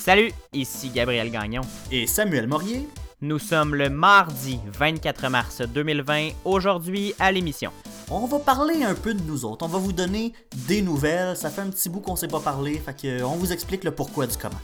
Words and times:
Salut, 0.00 0.32
ici 0.54 0.88
Gabriel 0.88 1.30
Gagnon. 1.30 1.60
Et 1.90 2.06
Samuel 2.06 2.46
Morier. 2.46 2.88
Nous 3.20 3.38
sommes 3.38 3.74
le 3.74 3.90
mardi 3.90 4.58
24 4.78 5.28
mars 5.28 5.60
2020, 5.60 6.30
aujourd'hui 6.46 7.12
à 7.18 7.30
l'émission. 7.30 7.70
On 8.10 8.24
va 8.24 8.38
parler 8.38 8.82
un 8.82 8.94
peu 8.94 9.12
de 9.12 9.22
nous 9.22 9.44
autres, 9.44 9.62
on 9.62 9.68
va 9.68 9.76
vous 9.76 9.92
donner 9.92 10.32
des 10.66 10.80
nouvelles, 10.80 11.36
ça 11.36 11.50
fait 11.50 11.60
un 11.60 11.68
petit 11.68 11.90
bout 11.90 12.00
qu'on 12.00 12.16
sait 12.16 12.28
pas 12.28 12.40
parler, 12.40 12.78
fait 12.78 12.96
que 12.98 13.22
on 13.22 13.36
vous 13.36 13.52
explique 13.52 13.84
le 13.84 13.90
pourquoi 13.90 14.26
du 14.26 14.38
comment. 14.38 14.62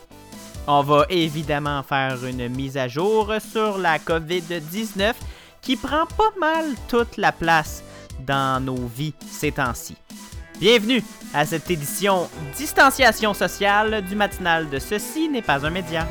On 0.67 0.83
va 0.83 1.05
évidemment 1.11 1.83
faire 1.83 2.25
une 2.25 2.49
mise 2.49 2.79
à 2.79 2.89
jour 2.89 3.31
sur 3.53 3.77
la 3.77 3.99
COVID-19 3.99 5.13
qui 5.61 5.77
prend 5.77 6.07
pas 6.07 6.33
mal 6.41 6.65
toute 6.89 7.19
la 7.19 7.33
place 7.33 7.85
dans 8.27 8.65
nos 8.65 8.87
vies 8.87 9.13
ces 9.31 9.53
temps-ci. 9.53 9.97
Bienvenue 10.59 11.03
à 11.35 11.45
cette 11.45 11.71
édition 11.71 12.31
Distanciation 12.57 13.35
sociale 13.35 14.03
du 14.03 14.17
matinal 14.17 14.71
de 14.71 14.79
Ceci 14.79 15.29
n'est 15.29 15.43
pas 15.43 15.67
un 15.67 15.71
média. 15.71 16.09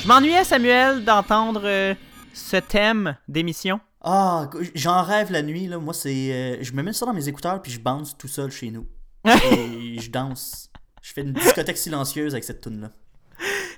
Je 0.00 0.08
m'ennuyais, 0.08 0.42
Samuel, 0.42 1.04
d'entendre 1.04 1.62
euh, 1.64 1.94
ce 2.34 2.56
thème 2.56 3.14
d'émission. 3.28 3.78
Ah, 4.00 4.48
j'en 4.74 5.02
rêve 5.02 5.32
la 5.32 5.42
nuit, 5.42 5.66
là. 5.66 5.78
Moi, 5.78 5.92
c'est. 5.94 6.32
euh, 6.32 6.56
je 6.62 6.72
me 6.72 6.82
mets 6.82 6.92
ça 6.92 7.04
dans 7.06 7.12
mes 7.12 7.28
écouteurs 7.28 7.60
puis 7.60 7.72
je 7.72 7.80
bounce 7.80 8.16
tout 8.16 8.28
seul 8.28 8.50
chez 8.50 8.70
nous. 8.70 8.86
Et 9.52 9.98
je 10.00 10.10
danse. 10.10 10.70
Je 11.02 11.12
fais 11.12 11.22
une 11.22 11.32
discothèque 11.32 11.78
silencieuse 11.78 12.34
avec 12.34 12.44
cette 12.44 12.60
tune 12.60 12.80
là 12.82 12.90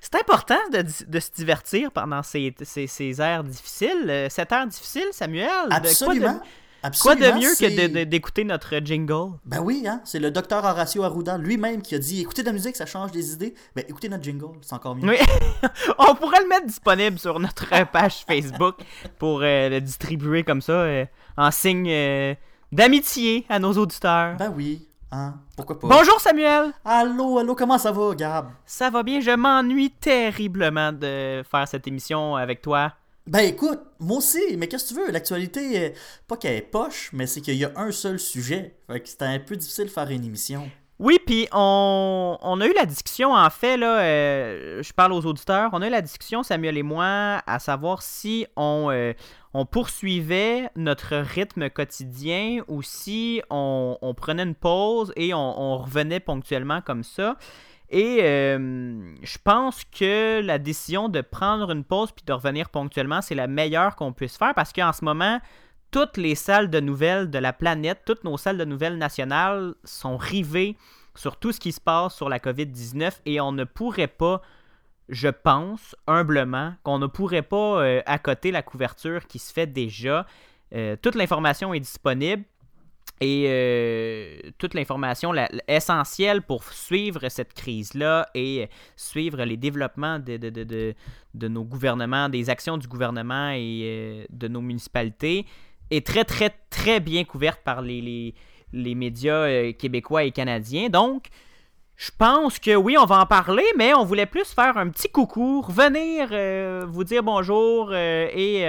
C'est 0.01 0.15
important 0.17 0.59
de, 0.73 0.85
de 1.07 1.21
se 1.21 1.31
divertir 1.31 1.91
pendant 1.93 2.23
ces, 2.23 2.55
ces, 2.63 2.87
ces 2.87 3.21
heures 3.21 3.45
difficiles. 3.45 4.07
Euh, 4.09 4.29
Cette 4.31 4.53
heure 4.53 4.67
difficile, 4.67 5.07
Samuel. 5.13 5.49
de- 5.81 5.89
quoi 6.05 6.15
de- 6.35 6.41
Absolument. 6.83 7.21
Quoi 7.21 7.33
de 7.33 7.39
mieux 7.39 7.55
que 7.55 8.05
d'écouter 8.05 8.45
notre 8.45 8.79
jingle? 8.79 9.39
Ben 9.45 9.61
oui, 9.61 9.85
hein. 9.87 10.01
C'est 10.05 10.19
le 10.19 10.31
docteur 10.31 10.65
Horacio 10.65 11.03
Arruda 11.03 11.37
lui-même 11.39 11.83
qui 11.83 11.95
a 11.95 11.99
dit 11.99 12.21
écoutez 12.21 12.43
de 12.43 12.47
la 12.47 12.53
musique, 12.53 12.77
ça 12.77 12.87
change 12.87 13.13
des 13.13 13.33
idées. 13.33 13.55
Ben 13.77 13.85
écoutez 13.89 14.09
notre 14.09 14.25
jingle, 14.25 14.59
c'est 14.63 14.75
encore 14.75 14.97
mieux. 14.97 15.09
Oui. 15.09 15.17
On 15.99 16.15
pourrait 16.15 16.43
le 16.43 16.49
mettre 16.49 16.67
disponible 16.67 17.19
sur 17.19 17.39
notre 17.39 17.69
page 17.93 18.25
Facebook 18.27 18.77
pour 19.19 19.41
euh, 19.43 19.69
le 19.69 19.81
distribuer 19.81 20.43
comme 20.43 20.63
ça 20.63 20.73
euh, 20.73 21.05
en 21.37 21.51
signe 21.51 21.89
euh, 21.91 22.35
d'amitié 22.73 23.45
à 23.49 23.59
nos 23.59 23.73
auditeurs. 23.73 24.37
Ben 24.37 24.53
oui, 24.57 24.89
hein. 25.13 25.35
Pourquoi 25.57 25.79
pas? 25.79 25.89
Bonjour 25.89 26.21
Samuel! 26.21 26.73
Allô, 26.85 27.39
allô, 27.39 27.55
comment 27.55 27.79
ça 27.79 27.93
va, 27.93 28.15
Gab? 28.15 28.51
Ça 28.65 28.89
va 28.89 29.03
bien? 29.03 29.21
Je 29.21 29.33
m'ennuie 29.33 29.91
terriblement 29.91 30.93
de 30.93 31.43
faire 31.51 31.69
cette 31.69 31.87
émission 31.87 32.37
avec 32.37 32.63
toi. 32.63 32.93
Ben 33.31 33.47
écoute, 33.47 33.79
moi 34.01 34.19
aussi, 34.19 34.57
mais 34.59 34.67
qu'est-ce 34.67 34.93
que 34.93 34.99
tu 34.99 35.07
veux? 35.07 35.13
L'actualité, 35.13 35.79
euh, 35.79 35.91
pas 36.27 36.37
qu'elle 36.37 36.57
est 36.57 36.63
poche, 36.63 37.11
mais 37.13 37.29
c'est 37.29 37.41
qu'il 37.41 37.55
y 37.55 37.65
a 37.65 37.71
un 37.77 37.93
seul 37.93 38.19
sujet. 38.19 38.75
Fait 38.89 38.99
que 38.99 39.09
c'était 39.09 39.25
un 39.25 39.39
peu 39.39 39.55
difficile 39.55 39.85
de 39.85 39.91
faire 39.91 40.11
une 40.11 40.25
émission. 40.25 40.69
Oui, 40.99 41.21
puis 41.25 41.47
on, 41.53 42.59
a 42.61 42.67
eu 42.67 42.73
la 42.75 42.87
discussion, 42.87 43.33
en 43.33 43.49
fait, 43.49 43.77
là, 43.77 44.01
euh, 44.01 44.83
je 44.83 44.93
parle 44.93 45.13
aux 45.13 45.25
auditeurs, 45.25 45.71
on 45.73 45.81
a 45.81 45.87
eu 45.87 45.91
la 45.91 46.03
discussion, 46.03 46.43
Samuel 46.43 46.77
et 46.77 46.83
moi, 46.83 47.41
à 47.47 47.61
savoir 47.61 48.03
si 48.03 48.49
on, 48.57 48.89
euh, 48.91 49.13
poursuivait 49.71 50.69
notre 50.75 51.15
rythme 51.15 51.71
quotidien 51.71 52.65
ou 52.67 52.83
si 52.83 53.43
on, 53.49 54.13
prenait 54.17 54.43
une 54.43 54.57
pause 54.57 55.13
et 55.15 55.35
on 55.35 55.79
revenait 55.79 56.19
ponctuellement 56.19 56.81
comme 56.81 57.05
ça. 57.05 57.37
Et 57.91 58.21
euh, 58.23 59.17
je 59.23 59.39
pense 59.43 59.85
que 59.85 60.41
la 60.43 60.59
décision 60.59 61.09
de 61.09 61.21
prendre 61.21 61.73
une 61.73 61.83
pause 61.83 62.13
puis 62.13 62.25
de 62.25 62.33
revenir 62.33 62.69
ponctuellement, 62.69 63.21
c'est 63.21 63.35
la 63.35 63.49
meilleure 63.49 63.97
qu'on 63.97 64.13
puisse 64.13 64.37
faire 64.37 64.55
parce 64.55 64.73
qu'en 64.73 64.93
ce 64.93 65.05
moment, 65.05 65.41
toutes 65.91 66.17
les 66.17 66.37
salles 66.37 66.71
de 66.71 66.79
nouvelles 66.79 67.31
de 67.31 67.39
la 67.39 67.53
planète, 67.53 68.03
toutes 68.07 68.23
nos 68.23 68.37
salles 68.37 68.59
de 68.59 68.65
nouvelles 68.65 68.97
nationales 68.97 69.75
sont 69.83 70.17
rivées 70.17 70.77
sur 71.17 71.37
tout 71.37 71.51
ce 71.51 71.59
qui 71.59 71.73
se 71.73 71.81
passe 71.81 72.15
sur 72.15 72.29
la 72.29 72.39
COVID-19 72.39 73.21
et 73.27 73.41
on 73.41 73.51
ne 73.51 73.65
pourrait 73.65 74.07
pas, 74.07 74.41
je 75.09 75.29
pense, 75.29 75.97
humblement, 76.07 76.75
qu'on 76.85 77.01
ne 77.01 77.09
pourrait 77.09 77.43
pas 77.43 77.83
euh, 77.83 78.03
accoter 78.07 78.53
la 78.53 78.63
couverture 78.63 79.27
qui 79.27 79.41
se 79.41 79.53
fait 79.53 79.67
déjà. 79.67 80.27
Euh, 80.77 80.95
toute 81.03 81.17
l'information 81.17 81.75
est 81.75 81.81
disponible 81.81 82.45
et 83.21 83.45
euh, 83.49 84.51
toute 84.57 84.73
l'information 84.73 85.33
essentielle 85.69 86.41
pour 86.41 86.65
suivre 86.65 87.29
cette 87.29 87.53
crise-là 87.53 88.27
et 88.35 88.69
suivre 88.97 89.45
les 89.45 89.59
développements 89.59 90.19
de, 90.19 90.39
de- 90.39 90.49
de- 90.49 90.95
de- 91.35 91.49
nos 91.49 91.65
gouvernements, 91.65 92.31
des 92.31 92.49
actions 92.49 92.79
du 92.79 92.89
gouvernement 92.89 93.51
et 93.51 93.81
euh, 93.85 94.25
de 94.31 94.49
nos 94.49 94.63
municipalités 94.63 95.45
est 95.91 96.07
très, 96.07 96.25
très, 96.25 96.51
très 96.71 96.99
bien 97.01 97.25
couverte 97.25 97.61
par 97.63 97.83
les, 97.83 98.01
les, 98.01 98.35
les 98.73 98.95
médias 98.95 99.35
euh, 99.49 99.73
québécois 99.73 100.25
et 100.25 100.31
canadiens. 100.31 100.89
Donc, 100.89 101.27
je 101.97 102.11
pense 102.17 102.59
que 102.59 102.75
oui, 102.75 102.97
on 102.99 103.05
va 103.05 103.21
en 103.21 103.27
parler, 103.27 103.67
mais 103.77 103.93
on 103.93 104.05
voulait 104.07 104.25
plus 104.25 104.47
faire 104.55 104.79
un 104.79 104.89
petit 104.89 105.11
coucou, 105.11 105.61
revenir 105.61 106.29
vous 106.89 107.05
dire 107.05 107.23
bonjour 107.23 107.95
et 107.95 108.65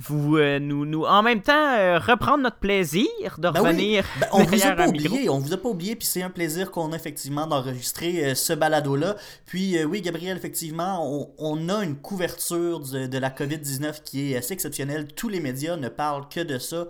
vous 0.00 0.36
euh, 0.36 0.58
nous, 0.58 0.84
nous 0.84 1.04
en 1.04 1.22
même 1.22 1.40
temps 1.40 1.52
euh, 1.76 1.98
reprendre 1.98 2.42
notre 2.42 2.58
plaisir 2.58 3.06
de 3.38 3.48
Ben 3.50 3.60
oui. 3.60 3.68
revenir 3.68 4.04
Ben, 4.20 4.26
on 4.32 4.42
vous 4.42 4.66
a 4.66 4.72
pas 4.72 4.84
un 4.84 4.90
micro. 4.90 5.14
oublié, 5.14 5.28
on 5.28 5.38
vous 5.38 5.52
a 5.52 5.56
pas 5.56 5.68
oublié, 5.68 5.96
puis 5.96 6.06
c'est 6.06 6.22
un 6.22 6.30
plaisir 6.30 6.70
qu'on 6.70 6.92
a 6.92 6.96
effectivement 6.96 7.46
d'enregistrer 7.46 8.24
euh, 8.24 8.34
ce 8.34 8.52
balado-là. 8.52 9.16
Puis 9.46 9.82
oui, 9.84 10.00
Gabriel, 10.02 10.36
effectivement, 10.36 11.00
on, 11.04 11.30
on 11.38 11.68
a 11.68 11.84
une 11.84 11.96
couverture 11.96 12.80
de, 12.80 13.06
de 13.06 13.18
la 13.18 13.30
COVID-19 13.30 14.02
qui 14.02 14.32
est 14.32 14.36
assez 14.36 14.52
exceptionnelle. 14.52 15.06
Tous 15.14 15.28
les 15.28 15.40
médias 15.40 15.76
ne 15.76 15.88
parlent 15.88 16.28
que 16.28 16.40
de 16.40 16.58
ça. 16.58 16.86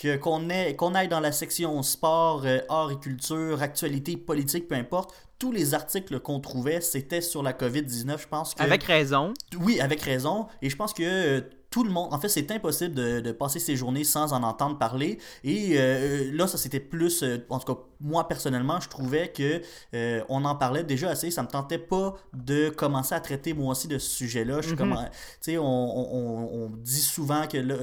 Que, 0.00 0.16
qu'on, 0.16 0.48
ait, 0.48 0.76
qu'on 0.76 0.94
aille 0.94 1.08
dans 1.08 1.18
la 1.18 1.32
section 1.32 1.82
sport, 1.82 2.42
euh, 2.44 2.60
art 2.68 2.92
et 2.92 2.98
culture, 3.00 3.62
actualité, 3.62 4.16
politique, 4.16 4.68
peu 4.68 4.76
importe, 4.76 5.12
tous 5.40 5.50
les 5.50 5.74
articles 5.74 6.20
qu'on 6.20 6.38
trouvait, 6.38 6.80
c'était 6.80 7.20
sur 7.20 7.42
la 7.42 7.52
COVID-19. 7.52 8.20
Je 8.20 8.28
pense 8.28 8.54
que... 8.54 8.62
Avec 8.62 8.84
raison. 8.84 9.34
Oui, 9.58 9.80
avec 9.80 10.00
raison. 10.00 10.46
Et 10.62 10.70
je 10.70 10.76
pense 10.76 10.92
que 10.92 11.02
euh, 11.02 11.40
tout 11.70 11.84
le 11.84 11.90
monde, 11.90 12.12
en 12.14 12.18
fait, 12.18 12.28
c'est 12.28 12.50
impossible 12.50 12.94
de, 12.94 13.20
de 13.20 13.32
passer 13.32 13.58
ces 13.58 13.76
journées 13.76 14.04
sans 14.04 14.32
en 14.32 14.42
entendre 14.42 14.78
parler. 14.78 15.18
Et 15.44 15.74
euh, 15.78 16.30
là, 16.32 16.46
ça 16.46 16.56
c'était 16.56 16.80
plus, 16.80 17.22
euh, 17.22 17.38
en 17.50 17.58
tout 17.58 17.74
cas, 17.74 17.80
moi 18.00 18.26
personnellement, 18.26 18.80
je 18.80 18.88
trouvais 18.88 19.28
que 19.32 19.60
euh, 19.94 20.22
on 20.30 20.44
en 20.46 20.54
parlait 20.54 20.84
déjà 20.84 21.10
assez. 21.10 21.30
Ça 21.30 21.42
me 21.42 21.48
tentait 21.48 21.78
pas 21.78 22.14
de 22.32 22.70
commencer 22.70 23.14
à 23.14 23.20
traiter 23.20 23.52
moi 23.52 23.72
aussi 23.72 23.86
de 23.88 23.98
ce 23.98 24.08
sujet-là. 24.10 24.60
Je 24.62 24.68
suis 24.68 24.76
comme, 24.76 24.94
tu 24.94 25.18
sais, 25.42 25.58
on, 25.58 25.64
on- 25.64 26.08
on- 26.14 26.64
on 26.64 26.70
dit 26.70 27.00
souvent 27.02 27.46
que 27.46 27.58
là, 27.58 27.74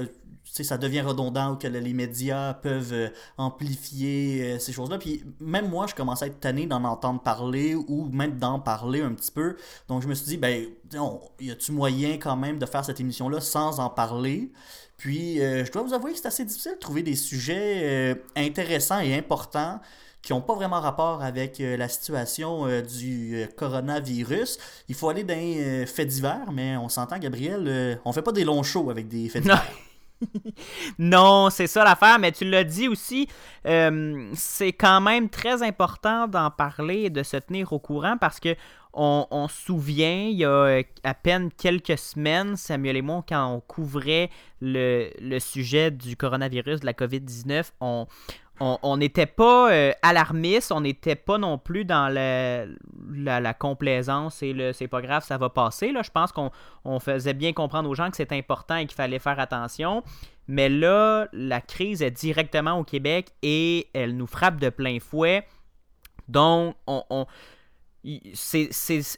ça 0.64 0.78
devient 0.78 1.00
redondant 1.00 1.52
ou 1.52 1.56
que 1.56 1.66
les 1.66 1.92
médias 1.92 2.54
peuvent 2.54 2.92
euh, 2.92 3.08
amplifier 3.36 4.42
euh, 4.42 4.58
ces 4.58 4.72
choses-là. 4.72 4.98
Puis 4.98 5.22
même 5.40 5.68
moi, 5.68 5.86
je 5.86 5.94
commençais 5.94 6.24
à 6.24 6.28
être 6.28 6.40
tanné 6.40 6.66
d'en 6.66 6.84
entendre 6.84 7.20
parler 7.20 7.74
ou 7.74 8.08
même 8.12 8.38
d'en 8.38 8.58
parler 8.58 9.02
un 9.02 9.12
petit 9.12 9.30
peu. 9.30 9.56
Donc 9.88 10.02
je 10.02 10.08
me 10.08 10.14
suis 10.14 10.26
dit, 10.26 10.36
ben, 10.36 10.66
y 11.40 11.50
a-tu 11.50 11.72
moyen 11.72 12.18
quand 12.18 12.36
même 12.36 12.58
de 12.58 12.66
faire 12.66 12.84
cette 12.84 13.00
émission-là 13.00 13.40
sans 13.40 13.80
en 13.80 13.90
parler? 13.90 14.52
Puis 14.96 15.40
euh, 15.40 15.64
je 15.64 15.72
dois 15.72 15.82
vous 15.82 15.94
avouer 15.94 16.12
que 16.12 16.18
c'est 16.18 16.28
assez 16.28 16.44
difficile 16.44 16.72
de 16.72 16.78
trouver 16.78 17.02
des 17.02 17.16
sujets 17.16 18.16
intéressants 18.34 19.00
et 19.00 19.14
importants 19.14 19.80
qui 20.22 20.32
n'ont 20.32 20.40
pas 20.40 20.54
vraiment 20.54 20.80
rapport 20.80 21.22
avec 21.22 21.60
la 21.60 21.88
situation 21.88 22.66
du 22.82 23.46
coronavirus. 23.56 24.58
Il 24.88 24.96
faut 24.96 25.08
aller 25.08 25.22
dans 25.22 25.38
les 25.38 25.86
faits 25.86 26.08
divers, 26.08 26.50
mais 26.52 26.76
on 26.76 26.88
s'entend, 26.88 27.18
Gabriel, 27.18 28.00
on 28.04 28.12
fait 28.12 28.22
pas 28.22 28.32
des 28.32 28.42
longs 28.42 28.64
shows 28.64 28.90
avec 28.90 29.06
des 29.06 29.28
faits 29.28 29.42
divers. 29.42 29.85
Non, 30.98 31.50
c'est 31.50 31.66
ça 31.66 31.84
l'affaire, 31.84 32.18
mais 32.18 32.32
tu 32.32 32.44
l'as 32.44 32.64
dit 32.64 32.88
aussi, 32.88 33.28
euh, 33.66 34.30
c'est 34.34 34.72
quand 34.72 35.00
même 35.00 35.28
très 35.28 35.62
important 35.62 36.26
d'en 36.26 36.50
parler 36.50 37.04
et 37.04 37.10
de 37.10 37.22
se 37.22 37.36
tenir 37.36 37.72
au 37.72 37.78
courant 37.78 38.16
parce 38.18 38.40
que 38.40 38.54
on, 38.98 39.46
se 39.48 39.66
souvient, 39.66 40.28
il 40.30 40.38
y 40.38 40.44
a 40.46 40.50
euh, 40.50 40.82
à 41.04 41.12
peine 41.12 41.50
quelques 41.52 41.98
semaines, 41.98 42.56
Samuel 42.56 42.96
et 42.96 43.02
moi, 43.02 43.22
quand 43.28 43.46
on 43.52 43.60
couvrait 43.60 44.30
le 44.62 45.38
sujet 45.38 45.90
du 45.90 46.16
coronavirus, 46.16 46.80
de 46.80 46.86
la 46.86 46.94
COVID-19, 46.94 47.72
on 47.82 48.06
on 48.60 48.96
n'était 48.96 49.26
pas 49.26 49.70
euh, 49.72 49.92
alarmiste, 50.02 50.72
on 50.72 50.80
n'était 50.80 51.14
pas 51.16 51.36
non 51.36 51.58
plus 51.58 51.84
dans 51.84 52.08
la, 52.12 52.64
la, 53.14 53.40
la 53.40 53.54
complaisance 53.54 54.42
et 54.42 54.52
le 54.52 54.72
c'est 54.72 54.88
pas 54.88 55.02
grave, 55.02 55.24
ça 55.24 55.36
va 55.36 55.50
passer. 55.50 55.92
Là. 55.92 56.02
Je 56.02 56.10
pense 56.10 56.32
qu'on 56.32 56.50
on 56.84 56.98
faisait 56.98 57.34
bien 57.34 57.52
comprendre 57.52 57.88
aux 57.90 57.94
gens 57.94 58.10
que 58.10 58.16
c'est 58.16 58.32
important 58.32 58.76
et 58.76 58.86
qu'il 58.86 58.96
fallait 58.96 59.18
faire 59.18 59.38
attention. 59.38 60.02
Mais 60.48 60.68
là, 60.68 61.26
la 61.32 61.60
crise 61.60 62.02
est 62.02 62.10
directement 62.10 62.78
au 62.78 62.84
Québec 62.84 63.32
et 63.42 63.88
elle 63.92 64.16
nous 64.16 64.26
frappe 64.28 64.58
de 64.60 64.70
plein 64.70 65.00
fouet. 65.00 65.46
Donc, 66.28 66.76
on, 66.86 67.02
on- 67.10 67.26
c'est 68.34 68.70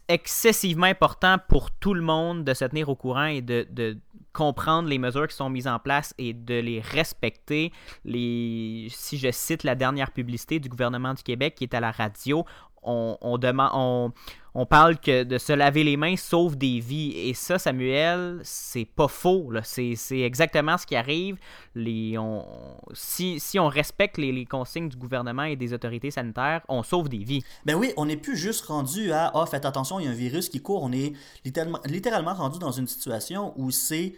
excessivement 0.09 0.87
important 0.87 1.37
pour 1.49 1.71
tout 1.71 1.93
le 1.95 2.01
monde 2.01 2.45
de 2.45 2.55
se 2.55 2.65
tenir 2.65 2.89
au 2.89 2.95
courant 2.97 3.27
et 3.27 3.43
de, 3.43 3.99
comprendre 4.39 4.89
les 4.89 4.99
mesures 4.99 5.27
qui 5.27 5.35
sont 5.35 5.51
mises 5.51 5.67
en 5.67 5.81
place 5.81 6.15
et 6.17 6.33
de 6.33 6.55
les 6.55 6.81
respecter. 6.81 7.73
Les, 8.05 8.87
si 8.89 9.19
je 9.19 9.33
cite 9.33 9.65
la 9.65 9.75
dernière 9.75 10.13
publicité 10.13 10.61
du 10.61 10.69
gouvernement 10.69 11.13
du 11.13 11.25
Québec 11.25 11.57
qui 11.57 11.65
est 11.65 11.75
à 11.75 11.81
la 11.81 11.91
radio, 11.91 12.45
on, 12.85 13.37
demande, 13.37 14.13
on, 14.55 14.67
parle 14.67 14.97
que 14.99 15.25
de 15.25 15.39
se 15.39 15.53
laver 15.53 15.83
les 15.83 15.97
mains 15.97 16.17
sauve 16.17 16.57
des 16.57 16.79
vies. 16.79 17.11
Et 17.17 17.35
ça, 17.35 17.59
Samuel, 17.59 18.39
c'est 18.45 18.85
pas 18.85 19.09
faux. 19.09 19.51
C'est 19.65 20.21
exactement 20.21 20.79
ce 20.79 20.87
qui 20.87 20.95
arrive. 20.95 21.37
Les, 21.75 22.17
on, 22.17 22.47
si, 22.93 23.41
on 23.59 23.67
respecte 23.67 24.19
les, 24.19 24.47
consignes 24.47 24.89
du 24.89 24.97
gouvernement 24.97 25.43
et 25.43 25.57
des 25.57 25.73
autorités 25.73 26.13
sanitaires, 26.13 26.63
on 26.69 26.85
sauve 26.85 27.09
des 27.09 27.25
vies. 27.25 27.43
Ben 27.67 27.75
oui, 27.75 27.93
on 27.97 28.07
n'est 28.07 28.17
plus 28.17 28.37
juste 28.37 28.67
rendu 28.67 29.11
à 29.11 29.33
Ah, 29.35 29.47
faites 29.47 29.65
attention, 29.65 29.99
il 29.99 30.05
y 30.07 30.09
a 30.09 30.13
un 30.13 30.15
virus 30.15 30.49
qui 30.49 30.63
court. 30.63 30.85
On 30.85 30.93
est 30.93 31.13
littéralement 31.45 32.35
rendu 32.35 32.61
dans 32.61 32.73
une 32.73 32.87
situation 32.87 33.53
où 33.57 33.73
c'est 33.73 34.15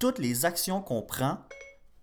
toutes 0.00 0.18
les 0.18 0.44
actions 0.44 0.80
qu'on 0.80 1.02
prend 1.02 1.38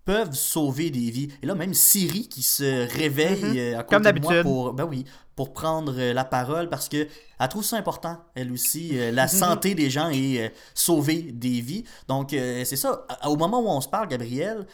peuvent 0.06 0.32
sauver 0.32 0.88
des 0.88 1.10
vies. 1.10 1.28
Et 1.42 1.46
là, 1.46 1.54
même 1.54 1.74
Siri 1.74 2.28
qui 2.28 2.42
se 2.42 2.90
réveille 2.96 3.44
mhm. 3.44 3.56
euh, 3.58 3.78
à 3.78 3.82
côté 3.82 4.10
de 4.10 4.20
moi 4.20 4.42
pour, 4.42 4.72
ben 4.72 4.84
oui, 4.84 5.04
pour 5.36 5.52
prendre 5.52 5.94
euh, 5.98 6.14
la 6.14 6.24
parole 6.24 6.70
parce 6.70 6.88
que 6.88 7.06
elle 7.38 7.48
trouve 7.48 7.62
ça 7.62 7.76
important, 7.76 8.18
elle 8.34 8.50
aussi, 8.50 8.98
euh, 8.98 9.10
la 9.10 9.24
mhm. 9.24 9.28
santé 9.28 9.74
des 9.74 9.90
gens 9.90 10.08
et 10.08 10.50
sauver 10.72 11.20
des 11.20 11.60
vies. 11.60 11.84
Donc, 12.08 12.30
c'est 12.30 12.76
ça. 12.76 13.06
Au 13.26 13.36
moment 13.36 13.60
où 13.60 13.68
on 13.68 13.82
se 13.82 13.88
parle, 13.88 14.08
Gabriel, 14.08 14.66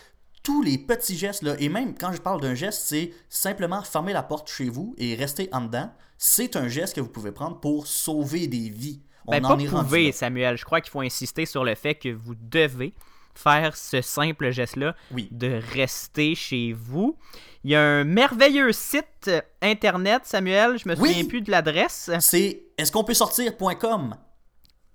tous 0.45 0.63
les 0.63 0.79
petits 0.79 1.17
gestes, 1.17 1.43
là, 1.43 1.57
et 1.59 1.69
même 1.69 1.97
quand 1.99 2.13
je 2.13 2.21
parle 2.21 2.41
d'un 2.41 2.55
geste, 2.55 2.83
c'est 2.85 3.11
simplement 3.29 3.83
fermer 3.83 4.13
la 4.13 4.23
porte 4.23 4.49
chez 4.49 4.69
vous 4.69 4.95
et 4.99 5.17
rester 5.17 5.49
en 5.51 5.63
dedans. 5.63 5.91
C'est 6.17 6.55
un 6.55 6.69
geste 6.69 6.95
que 6.95 7.01
vous 7.01 7.09
pouvez 7.09 7.33
prendre 7.33 7.59
pour 7.59 7.89
sauver 7.89 8.47
des 8.47 8.71
vies. 8.71 9.01
On 9.27 9.33
ben, 9.33 9.45
en 9.45 9.57
pas 9.57 9.83
pouvez, 9.83 10.13
Samuel. 10.13 10.57
Je 10.57 10.65
crois 10.65 10.81
qu'il 10.81 10.93
faut 10.93 11.01
insister 11.01 11.45
sur 11.45 11.65
le 11.65 11.75
fait 11.75 11.97
que 11.97 12.11
vous 12.11 12.35
devez 12.37 12.95
faire 13.39 13.77
ce 13.77 14.01
simple 14.01 14.51
geste-là 14.51 14.95
de 15.11 15.61
rester 15.73 16.35
chez 16.35 16.73
vous. 16.73 17.17
Il 17.65 17.71
y 17.71 17.75
a 17.75 17.81
un 17.81 18.05
merveilleux 18.05 18.73
site 18.73 19.31
internet, 19.63 20.23
Samuel, 20.25 20.79
je 20.79 20.89
me 20.89 20.95
souviens 20.95 21.25
plus 21.25 21.41
de 21.41 21.51
l'adresse. 21.51 22.11
C'est 22.21 22.63
est-ce 22.77 22.93
qu'on 22.93 23.05
peut 23.05 23.15
sortir.com 23.15 24.17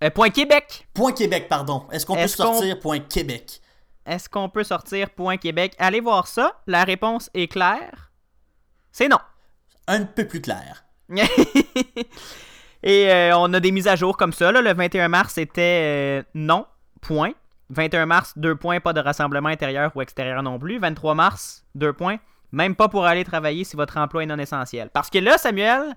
euh, 0.03 0.09
point 0.09 0.29
Québec. 0.29 0.87
Point 0.93 1.11
Québec, 1.11 1.47
pardon. 1.49 1.85
Est-ce 1.91 2.05
qu'on 2.05 2.15
peut 2.15 2.27
sortir 2.27 2.79
point 2.79 2.99
Québec? 2.99 3.61
Est-ce 4.05 4.29
qu'on 4.29 4.49
peut 4.49 4.63
sortir 4.63 5.09
point 5.09 5.37
Québec? 5.37 5.75
Allez 5.77 5.99
voir 5.99 6.27
ça. 6.27 6.61
La 6.67 6.83
réponse 6.83 7.29
est 7.33 7.47
claire. 7.47 8.11
C'est 8.91 9.07
non. 9.07 9.19
Un 9.87 10.05
peu 10.05 10.25
plus 10.25 10.41
clair. 10.41 10.85
Et 12.83 13.09
euh, 13.09 13.37
on 13.37 13.53
a 13.53 13.59
des 13.59 13.71
mises 13.71 13.87
à 13.87 13.95
jour 13.95 14.15
comme 14.15 14.31
ça. 14.31 14.51
Le 14.51 14.73
21 14.73 15.09
mars, 15.09 15.33
c'était 15.33 16.21
euh, 16.21 16.23
non. 16.33 16.65
Point. 17.01 17.33
21 17.69 18.05
mars, 18.05 18.33
2 18.37 18.55
points, 18.55 18.79
pas 18.79 18.93
de 18.93 18.99
rassemblement 18.99 19.49
intérieur 19.49 19.91
ou 19.95 20.01
extérieur 20.01 20.41
non 20.43 20.57
plus. 20.57 20.79
23 20.79 21.15
mars, 21.15 21.65
2 21.75 21.93
points, 21.93 22.17
même 22.51 22.75
pas 22.75 22.89
pour 22.89 23.05
aller 23.05 23.23
travailler 23.23 23.63
si 23.63 23.75
votre 23.75 23.97
emploi 23.97 24.23
est 24.23 24.27
non 24.27 24.39
essentiel. 24.39 24.89
Parce 24.91 25.09
que 25.09 25.19
là, 25.19 25.37
Samuel, 25.37 25.95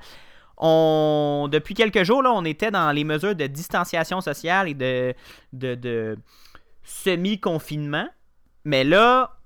on, 0.59 1.49
depuis 1.51 1.75
quelques 1.75 2.05
jours, 2.05 2.23
là, 2.23 2.33
on 2.33 2.45
était 2.45 2.71
dans 2.71 2.93
les 2.93 3.05
mesures 3.05 3.35
de 3.35 3.47
distanciation 3.47 4.21
sociale 4.21 4.69
et 4.69 4.75
de, 4.75 5.15
de, 5.53 6.19
semi-confinement. 6.85 8.09
Mais 8.65 8.85
là, 8.85 9.37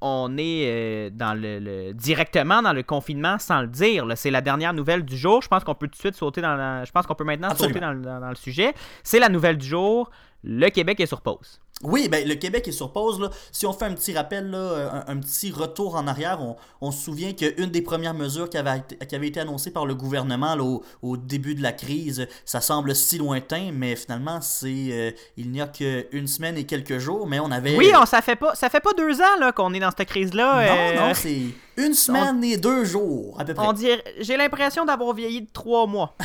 on 0.00 0.36
est 0.36 0.66
euh, 0.66 1.10
dans 1.10 1.34
le, 1.34 1.92
directement 1.92 2.62
dans 2.62 2.72
le 2.72 2.82
confinement 2.82 3.38
sans 3.38 3.62
le 3.62 3.68
dire. 3.68 4.06
C'est 4.16 4.30
la 4.30 4.40
dernière 4.40 4.74
nouvelle 4.74 5.04
du 5.04 5.16
jour. 5.16 5.40
Je 5.40 5.48
pense 5.48 5.62
qu'on 5.62 5.74
peut 5.74 5.86
tout 5.86 5.92
de 5.92 5.96
suite 5.96 6.14
sauter 6.14 6.40
dans 6.40 6.84
Je 6.84 6.90
pense 6.90 7.06
qu'on 7.06 7.14
peut 7.14 7.24
maintenant 7.24 7.54
sauter 7.54 7.80
dans, 7.80 7.94
dans 7.94 8.28
le 8.28 8.34
sujet. 8.34 8.74
C'est 9.02 9.18
la 9.18 9.28
nouvelle 9.28 9.56
du 9.56 9.66
jour. 9.66 10.10
Le 10.42 10.68
Québec 10.68 11.00
est 11.00 11.06
sur 11.06 11.22
pause. 11.22 11.60
Oui, 11.82 12.08
ben, 12.08 12.26
le 12.26 12.34
Québec 12.36 12.66
est 12.68 12.72
sur 12.72 12.90
pause. 12.90 13.20
Là. 13.20 13.28
Si 13.52 13.66
on 13.66 13.72
fait 13.74 13.84
un 13.84 13.92
petit 13.92 14.14
rappel, 14.14 14.50
là, 14.50 15.04
un, 15.06 15.18
petit 15.18 15.52
retour 15.52 15.96
en 15.96 16.06
arrière, 16.06 16.40
on, 16.80 16.90
se 16.90 17.04
souvient 17.04 17.34
qu'une 17.34 17.70
des 17.70 17.82
premières 17.82 18.14
mesures 18.14 18.48
qui 18.48 18.56
avait, 18.56 18.82
qui 19.06 19.14
avait 19.14 19.28
été 19.28 19.40
annoncée 19.40 19.70
par 19.70 19.84
le 19.84 19.94
gouvernement 19.94 20.54
là, 20.54 20.78
au, 21.02 21.16
début 21.18 21.54
de 21.54 21.62
la 21.62 21.72
crise, 21.72 22.26
ça 22.46 22.62
semble 22.62 22.94
si 22.94 23.18
lointain, 23.18 23.72
mais 23.74 23.94
finalement, 23.94 24.40
c'est 24.40 24.88
euh, 24.90 25.10
il 25.36 25.50
n'y 25.50 25.60
a 25.60 25.66
qu'une 25.66 26.26
semaine 26.26 26.56
et 26.56 26.64
quelques 26.64 26.98
jours, 26.98 27.26
mais 27.26 27.40
on 27.40 27.50
avait... 27.50 27.76
Oui, 27.76 27.92
on, 27.94 28.06
ça 28.06 28.22
fait 28.22 28.36
pas 28.36 28.54
ça 28.54 28.70
fait 28.70 28.80
pas 28.80 28.92
deux 28.96 29.20
ans 29.20 29.52
qu'on 29.54 29.74
est 29.74 29.80
dans 29.80 29.90
cette 29.96 30.08
crise-là. 30.08 30.66
Non, 30.66 30.72
euh, 30.72 31.08
non, 31.08 31.14
c'est 31.14 31.42
une 31.76 31.92
semaine 31.92 32.42
et 32.42 32.56
deux 32.56 32.84
jours, 32.84 33.36
à 33.38 33.44
peu 33.44 33.52
près. 33.52 33.66
On 33.66 33.74
dirait... 33.74 34.02
J'ai 34.20 34.38
l'impression 34.38 34.86
d'avoir 34.86 35.12
vieilli 35.14 35.42
de 35.42 35.50
trois 35.52 35.86
mois. 35.86 36.16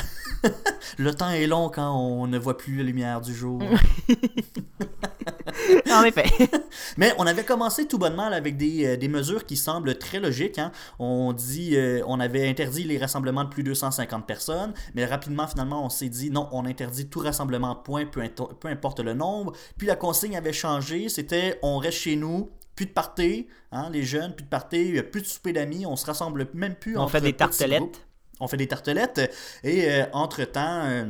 le 0.98 1.14
temps 1.14 1.32
est 1.32 1.48
long 1.48 1.70
quand 1.70 1.94
on 1.94 2.28
ne 2.28 2.40
voit 2.40 2.58
plus 2.58 2.78
la 2.78 2.84
lumière 2.84 3.20
du 3.20 3.36
jour. 3.36 3.62
en 5.92 6.04
effet. 6.04 6.26
Mais 6.98 7.14
on 7.18 7.28
avait 7.28 7.44
commencé 7.44 7.88
tout 7.88 7.98
bonnement 7.98 8.28
avec 8.28 8.58
des, 8.58 8.86
euh, 8.86 8.98
des 8.98 9.08
mesures 9.08 9.46
qui 9.46 9.58
semblent 9.58 9.98
très 9.98 10.20
logiques. 10.20 10.60
Hein. 10.60 10.72
On 11.00 11.34
dit, 11.34 11.76
euh, 11.76 12.04
on 12.08 12.20
avait 12.20 12.48
interdit 12.48 12.84
les 12.84 12.98
rassemblements 12.98 13.44
de 13.44 13.50
plus 13.50 13.64
de 13.64 13.70
250 13.70 14.26
personnes, 14.26 14.74
mais 14.96 15.06
rapidement, 15.06 15.48
finalement, 15.48 15.86
on 15.86 15.90
s'est 15.90 16.10
dit 16.10 16.30
non, 16.32 16.50
on 16.52 16.66
interdit 16.66 17.08
tout 17.08 17.20
rassemblement, 17.20 17.76
point, 17.76 18.06
peu, 18.06 18.24
peu 18.60 18.68
importe 18.68 19.00
le 19.00 19.14
nombre. 19.14 19.54
Puis 19.78 19.88
la 19.88 19.96
consigne 19.96 20.38
avait 20.38 20.54
changé, 20.54 21.10
c'était 21.10 21.60
on 21.62 21.78
reste 21.78 22.00
chez 22.00 22.16
nous, 22.16 22.50
plus 22.76 22.86
de 22.86 22.92
party, 22.92 23.48
hein, 23.72 23.90
les 23.92 24.04
jeunes, 24.04 24.34
plus 24.34 24.44
de 24.44 24.50
party, 24.50 25.02
plus 25.12 25.22
de 25.22 25.28
souper 25.28 25.54
d'amis, 25.54 25.86
on 25.86 25.96
se 25.96 26.06
rassemble 26.06 26.48
même 26.54 26.76
plus. 26.76 26.98
On 26.98 27.08
fait 27.08 27.22
des 27.22 27.34
tartelettes. 27.34 28.06
On 28.40 28.48
fait 28.48 28.58
des 28.58 28.68
tartelettes. 28.68 29.32
Et 29.64 29.90
euh, 29.90 30.06
entre-temps, 30.14 31.06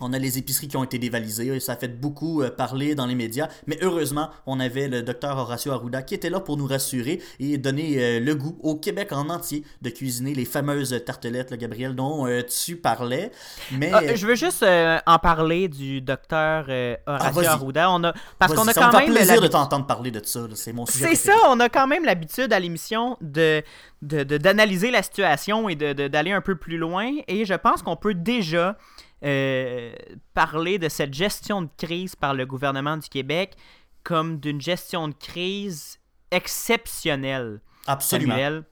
on 0.00 0.12
a 0.12 0.18
les 0.18 0.36
épiceries 0.38 0.68
qui 0.68 0.76
ont 0.76 0.84
été 0.84 0.98
dévalisées, 0.98 1.58
ça 1.60 1.72
a 1.72 1.76
fait 1.76 1.88
beaucoup 2.00 2.42
euh, 2.42 2.50
parler 2.50 2.94
dans 2.94 3.06
les 3.06 3.14
médias, 3.14 3.48
mais 3.66 3.78
heureusement, 3.80 4.30
on 4.46 4.60
avait 4.60 4.88
le 4.88 5.02
docteur 5.02 5.38
Horacio 5.38 5.72
Arruda 5.72 6.02
qui 6.02 6.14
était 6.14 6.28
là 6.28 6.40
pour 6.40 6.58
nous 6.58 6.66
rassurer 6.66 7.22
et 7.40 7.56
donner 7.56 7.96
euh, 7.98 8.20
le 8.20 8.34
goût 8.34 8.58
au 8.62 8.76
Québec 8.76 9.12
en 9.12 9.30
entier 9.30 9.64
de 9.80 9.88
cuisiner 9.88 10.34
les 10.34 10.44
fameuses 10.44 11.02
tartelettes, 11.04 11.50
le 11.50 11.56
Gabriel, 11.56 11.94
dont 11.94 12.26
euh, 12.26 12.42
tu 12.42 12.76
parlais. 12.76 13.30
Mais 13.72 13.90
ah, 13.92 14.14
je 14.14 14.26
veux 14.26 14.34
juste 14.34 14.64
en 14.64 15.18
parler 15.18 15.68
du 15.68 16.02
docteur 16.02 16.66
ah, 16.68 17.30
Horacio 17.30 17.46
Arruda. 17.46 17.90
On 17.90 18.04
a 18.04 18.12
parce 18.38 18.52
qu'on 18.54 18.68
a 18.68 18.74
quand 18.74 18.92
ça 18.92 18.98
même 18.98 19.12
plaisir 19.12 19.40
de 19.40 19.46
t'entendre 19.46 19.86
parler 19.86 20.10
de 20.10 20.20
ça, 20.22 20.46
c'est 20.54 20.72
mon 20.72 20.84
sujet. 20.84 21.08
C'est 21.08 21.14
ça, 21.14 21.34
on 21.48 21.58
a 21.60 21.68
quand 21.68 21.86
même 21.86 22.04
l'habitude 22.04 22.52
à 22.52 22.60
l'émission 22.60 23.16
de 23.20 23.62
d'analyser 24.02 24.90
la 24.90 25.02
situation 25.02 25.70
et 25.70 25.74
d'aller 25.74 26.32
un 26.32 26.42
peu 26.42 26.54
plus 26.54 26.76
loin 26.76 27.10
et 27.28 27.46
je 27.46 27.54
pense 27.54 27.82
qu'on 27.82 27.96
peut 27.96 28.12
déjà 28.12 28.76
euh, 29.26 29.92
parler 30.34 30.78
de 30.78 30.88
cette 30.88 31.12
gestion 31.12 31.62
de 31.62 31.68
crise 31.76 32.14
par 32.14 32.32
le 32.32 32.46
gouvernement 32.46 32.96
du 32.96 33.08
Québec 33.08 33.56
comme 34.04 34.38
d'une 34.38 34.60
gestion 34.60 35.08
de 35.08 35.14
crise 35.14 35.98
exceptionnelle. 36.30 37.60
Absolument. 37.86 38.62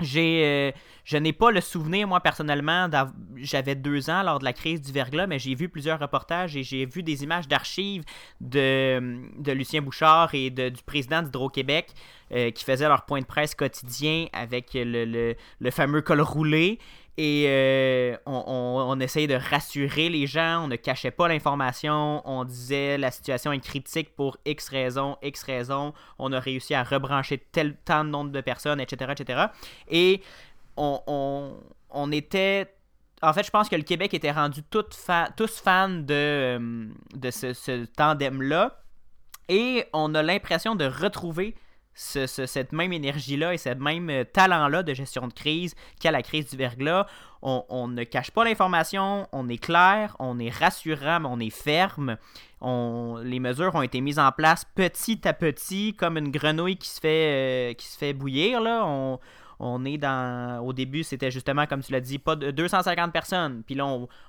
J'ai, 0.00 0.42
euh, 0.44 0.72
je 1.04 1.16
n'ai 1.16 1.32
pas 1.32 1.50
le 1.50 1.62
souvenir, 1.62 2.06
moi, 2.06 2.20
personnellement, 2.20 2.88
j'avais 3.36 3.74
deux 3.74 4.10
ans 4.10 4.22
lors 4.22 4.38
de 4.38 4.44
la 4.44 4.52
crise 4.52 4.82
du 4.82 4.92
verglas, 4.92 5.26
mais 5.26 5.38
j'ai 5.38 5.54
vu 5.54 5.70
plusieurs 5.70 5.98
reportages 5.98 6.54
et 6.54 6.62
j'ai 6.62 6.84
vu 6.84 7.02
des 7.02 7.22
images 7.22 7.48
d'archives 7.48 8.04
de, 8.42 9.22
de, 9.38 9.52
Lucien 9.52 9.80
Bouchard 9.80 10.34
et 10.34 10.50
de, 10.50 10.68
du 10.68 10.82
président 10.82 11.22
d'Hydro-Québec 11.22 11.94
euh, 12.32 12.50
qui 12.50 12.64
faisaient 12.64 12.88
leur 12.88 13.06
point 13.06 13.20
de 13.20 13.26
presse 13.26 13.54
quotidien 13.54 14.26
avec 14.34 14.74
le, 14.74 15.06
le, 15.06 15.34
le 15.60 15.70
fameux 15.70 16.02
col 16.02 16.20
roulé. 16.20 16.78
Et 17.18 17.46
euh, 17.48 18.16
on, 18.26 18.44
on, 18.46 19.00
essayait 19.00 19.26
de 19.26 19.34
rassurer 19.34 20.10
les 20.10 20.26
gens, 20.26 20.64
on 20.64 20.68
ne 20.68 20.76
cachait 20.76 21.10
pas 21.10 21.28
l'information, 21.28 22.20
on 22.28 22.44
disait 22.44 22.98
la 22.98 23.10
situation 23.10 23.52
est 23.52 23.60
critique 23.60 24.14
pour 24.14 24.36
X 24.44 24.68
raisons, 24.68 25.16
X 25.22 25.42
raisons, 25.44 25.94
on 26.18 26.30
a 26.32 26.40
réussi 26.40 26.74
à 26.74 26.82
rebrancher 26.82 27.38
tel 27.38 27.74
tant 27.86 28.04
de 28.04 28.10
nombre 28.10 28.32
de 28.32 28.40
personnes, 28.42 28.80
etc. 28.80 29.12
etc. 29.18 29.46
Et 29.88 30.20
on, 30.76 31.56
on, 31.88 32.12
était 32.12 32.74
en 33.22 33.32
fait, 33.32 33.44
je 33.44 33.50
pense 33.50 33.70
que 33.70 33.76
le 33.76 33.82
Québec 33.82 34.12
était 34.12 34.30
rendu 34.30 34.62
tous 34.62 34.84
fans 34.94 35.88
de, 35.88 36.04
euh, 36.10 36.88
de 37.14 37.30
ce 37.30 37.86
tandem-là. 37.86 38.78
Et 39.48 39.86
on 39.94 40.14
a 40.14 40.22
l'impression 40.22 40.74
de 40.74 40.84
retrouver 40.84 41.54
cette 41.96 42.72
même 42.72 42.92
énergie-là 42.92 43.54
et 43.54 43.58
ce 43.58 43.70
même 43.70 44.10
euh, 44.10 44.24
talent-là 44.24 44.82
de 44.82 44.92
gestion 44.92 45.26
de 45.26 45.32
crise 45.32 45.74
qu'à 45.98 46.10
la 46.10 46.22
crise 46.22 46.50
du 46.50 46.56
verglas. 46.56 47.06
On, 47.42 47.86
ne 47.86 48.02
cache 48.02 48.32
pas 48.32 48.44
l'information, 48.44 49.28
on 49.30 49.48
est 49.48 49.58
clair, 49.58 50.16
on 50.18 50.40
est 50.40 50.50
rassurant, 50.50 51.20
mais 51.20 51.28
on 51.30 51.38
est 51.38 51.50
ferme. 51.50 52.16
On, 52.60 53.20
les 53.22 53.38
mesures 53.38 53.72
ont 53.76 53.82
été 53.82 54.00
mises 54.00 54.18
en 54.18 54.32
place 54.32 54.64
petit 54.74 55.20
à 55.28 55.32
petit, 55.32 55.94
comme 55.94 56.18
une 56.18 56.32
grenouille 56.32 56.76
qui 56.76 56.88
se 56.88 56.98
fait, 56.98 57.70
euh, 57.70 57.74
qui 57.74 57.86
se 57.86 57.96
fait 57.96 58.12
bouillir. 58.14 58.60
Là. 58.60 58.82
On, 58.84 59.20
on 59.58 59.84
est 59.84 59.98
dans. 59.98 60.60
Au 60.64 60.72
début, 60.72 61.02
c'était 61.02 61.30
justement, 61.30 61.66
comme 61.66 61.82
tu 61.82 61.92
l'as 61.92 62.00
dit, 62.00 62.18
pas 62.18 62.36
de 62.36 62.50
250 62.50 63.12
personnes. 63.12 63.62
Puis 63.64 63.74
là, 63.74 63.86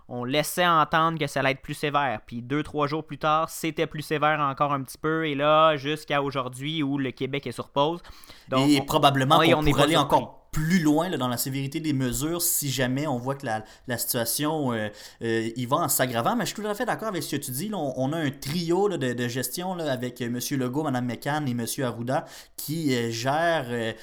on, 0.08 0.24
laissait 0.24 0.68
entendre 0.68 1.20
que 1.20 1.28
ça 1.28 1.42
allait 1.42 1.52
être 1.52 1.62
plus 1.62 1.74
sévère. 1.74 2.22
Puis 2.26 2.42
deux, 2.42 2.64
trois 2.64 2.88
jours 2.88 3.06
plus 3.06 3.18
tard, 3.18 3.50
c'était 3.50 3.88
plus 3.88 4.02
sévère 4.02 4.40
encore 4.40 4.74
un 4.74 4.82
petit 4.82 4.98
peu. 4.98 5.28
Et 5.28 5.36
là, 5.36 5.76
jusqu'à 5.76 6.22
aujourd'hui 6.22 6.84
où 6.84 6.98
le 6.98 7.12
Québec 7.12 7.48
est 7.48 7.52
sur 7.52 7.70
pause. 7.70 8.02
Donc, 8.50 8.70
et 8.70 8.82
probablement 8.82 9.40
on, 9.40 9.64
pourrait 9.64 9.84
aller 9.84 9.98
encore 9.98 10.37
plus 10.52 10.80
loin 10.80 11.10
dans 11.18 11.28
la 11.28 11.38
sévérité 11.38 11.80
des 11.80 11.94
mesures 11.94 12.42
si 12.42 12.70
jamais 12.70 13.08
on 13.08 13.18
voit 13.18 13.36
que 13.36 13.46
la, 13.46 13.64
la 13.88 13.98
situation 13.98 14.74
euh, 14.74 14.90
euh, 15.22 15.50
y 15.56 15.66
va 15.66 15.78
en 15.78 15.90
s'aggravant. 15.90 16.36
Mais 16.36 16.46
je 16.46 16.54
suis 16.54 16.62
tout 16.62 16.68
à 16.68 16.74
fait 16.74 16.86
d'accord 16.86 17.10
avec 17.10 17.24
ce 17.24 17.36
que 17.36 17.42
tu 17.42 17.52
dis. 17.52 17.70
on, 17.74 18.14
a 18.14 18.18
un 18.18 18.32
trio 18.32 18.90
de, 18.90 19.14
de, 19.14 19.28
gestion 19.28 19.76
là, 19.76 19.92
avec 19.92 20.22
M. 20.22 20.40
Legault, 20.52 20.84
Mme 20.84 21.06
McCann 21.06 21.48
et 21.48 21.52
M. 21.52 21.66
Arruda 21.84 22.26
qui 22.56 23.12
gèrent 23.12 23.94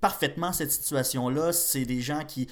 parfaitement 0.00 0.52
cette 0.52 0.72
situation-là. 0.72 1.52
C'est 1.52 1.84
des 1.84 2.00
gens 2.00 2.22
qui, 2.26 2.48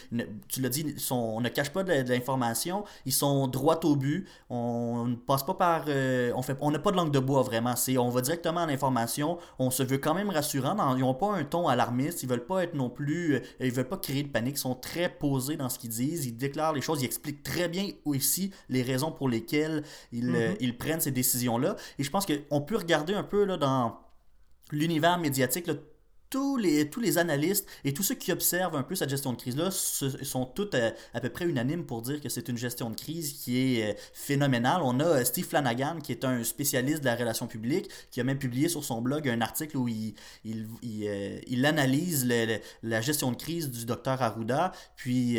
tu 0.49 0.61
l'as 0.61 0.68
dit, 0.68 0.94
sont, 0.99 1.16
on 1.16 1.40
ne 1.40 1.49
cache 1.49 1.71
pas 1.71 1.83
de, 1.83 1.92
l'information. 2.09 2.85
Ils 3.06 3.12
sont 3.12 3.47
droit 3.49 3.80
au 3.85 3.97
but. 3.97 4.28
On 4.50 5.06
ne 5.06 5.14
passe 5.14 5.42
pas 5.42 5.54
par... 5.54 5.85
on 5.88 6.42
fait, 6.42 6.56
on 6.61 6.71
n'a 6.71 6.78
pas 6.78 6.90
de 6.90 6.97
langue 6.97 7.12
de 7.12 7.18
bois 7.18 7.42
vraiment. 7.42 7.76
C'est, 7.76 7.97
on 7.99 8.11
va 8.11 8.21
directement 8.21 8.61
à 8.61 8.66
l'information. 8.66 9.38
On 9.59 9.71
se 9.71 9.83
veut 9.83 9.99
quand 9.99 10.14
même 10.14 10.30
rassurant. 10.30 10.94
ils 10.97 11.00
n'ont 11.00 11.14
pas 11.14 11.33
un 11.35 11.44
ton 11.44 11.68
alarmiste. 11.68 12.23
Ils 12.23 12.28
veulent 12.28 12.47
pas 12.47 12.64
être 12.64 12.75
non 12.75 12.90
plus. 12.90 13.03
Euh, 13.12 13.40
ils 13.61 13.73
veulent 13.73 13.88
pas 13.88 13.96
créer 13.96 14.23
de 14.23 14.28
panique. 14.28 14.56
Ils 14.56 14.61
sont 14.61 14.75
très 14.75 15.08
posés 15.08 15.56
dans 15.56 15.68
ce 15.68 15.78
qu'ils 15.78 15.90
disent. 15.90 16.26
Ils 16.26 16.37
déclarent 16.37 16.73
les 16.73 16.80
choses. 16.80 17.02
Ils 17.02 17.06
expliquent 17.06 17.42
très 17.42 17.68
bien 17.68 17.88
aussi 18.04 18.50
les 18.68 18.82
raisons 18.82 19.12
pour 19.12 19.28
lesquelles 19.28 19.82
ils, 20.12 20.34
euh, 20.34 20.54
ils 20.61 20.76
prennent 20.76 21.00
ces 21.00 21.11
décisions-là. 21.11 21.76
Et 21.99 22.04
je 22.04 22.11
pense 22.11 22.26
qu'on 22.26 22.61
peut 22.61 22.76
regarder 22.76 23.14
un 23.14 23.25
peu 23.25 23.44
là, 23.44 23.56
dans 23.56 23.99
l'univers 24.70 25.18
médiatique, 25.18 25.66
là, 25.66 25.75
tous 26.34 26.56
les, 26.56 26.90
tous 26.90 26.98
les 26.98 27.16
analystes 27.16 27.64
et 27.84 27.94
tous 27.94 28.02
ceux 28.02 28.16
qui 28.16 28.32
observent 28.32 28.74
un 28.74 28.82
peu 28.82 28.96
cette 28.96 29.08
gestion 29.08 29.32
de 29.32 29.36
crise-là 29.36 29.70
sont 29.70 30.46
tous 30.46 30.68
euh, 30.74 30.90
à, 31.12 31.20
peu 31.20 31.28
près 31.28 31.44
unanimes 31.44 31.86
pour 31.86 32.02
dire 32.02 32.20
que 32.20 32.28
c'est 32.28 32.48
une 32.48 32.56
gestion 32.56 32.90
de 32.90 32.96
crise 32.96 33.34
qui 33.34 33.56
est 33.56 33.92
euh, 33.92 33.94
phénoménale. 34.12 34.80
On 34.82 34.98
a 34.98 35.04
euh, 35.04 35.24
Steve 35.24 35.46
Flanagan, 35.46 36.00
qui 36.02 36.10
est 36.10 36.24
un 36.24 36.42
spécialiste 36.42 37.02
de 37.02 37.04
la 37.04 37.14
relation 37.14 37.46
publique, 37.46 37.88
qui 38.10 38.20
a 38.20 38.24
même 38.24 38.40
publié 38.40 38.68
sur 38.68 38.82
son 38.82 39.00
blog 39.00 39.28
un 39.28 39.40
article 39.42 39.76
où 39.76 39.86
il, 39.86 40.14
il, 40.44 40.66
il, 40.82 41.66
analyse 41.66 42.28
la 42.82 43.00
gestion 43.00 43.30
de 43.30 43.36
crise 43.36 43.70
du 43.70 43.84
docteur 43.84 44.20
Arruda. 44.20 44.72
Puis 44.96 45.38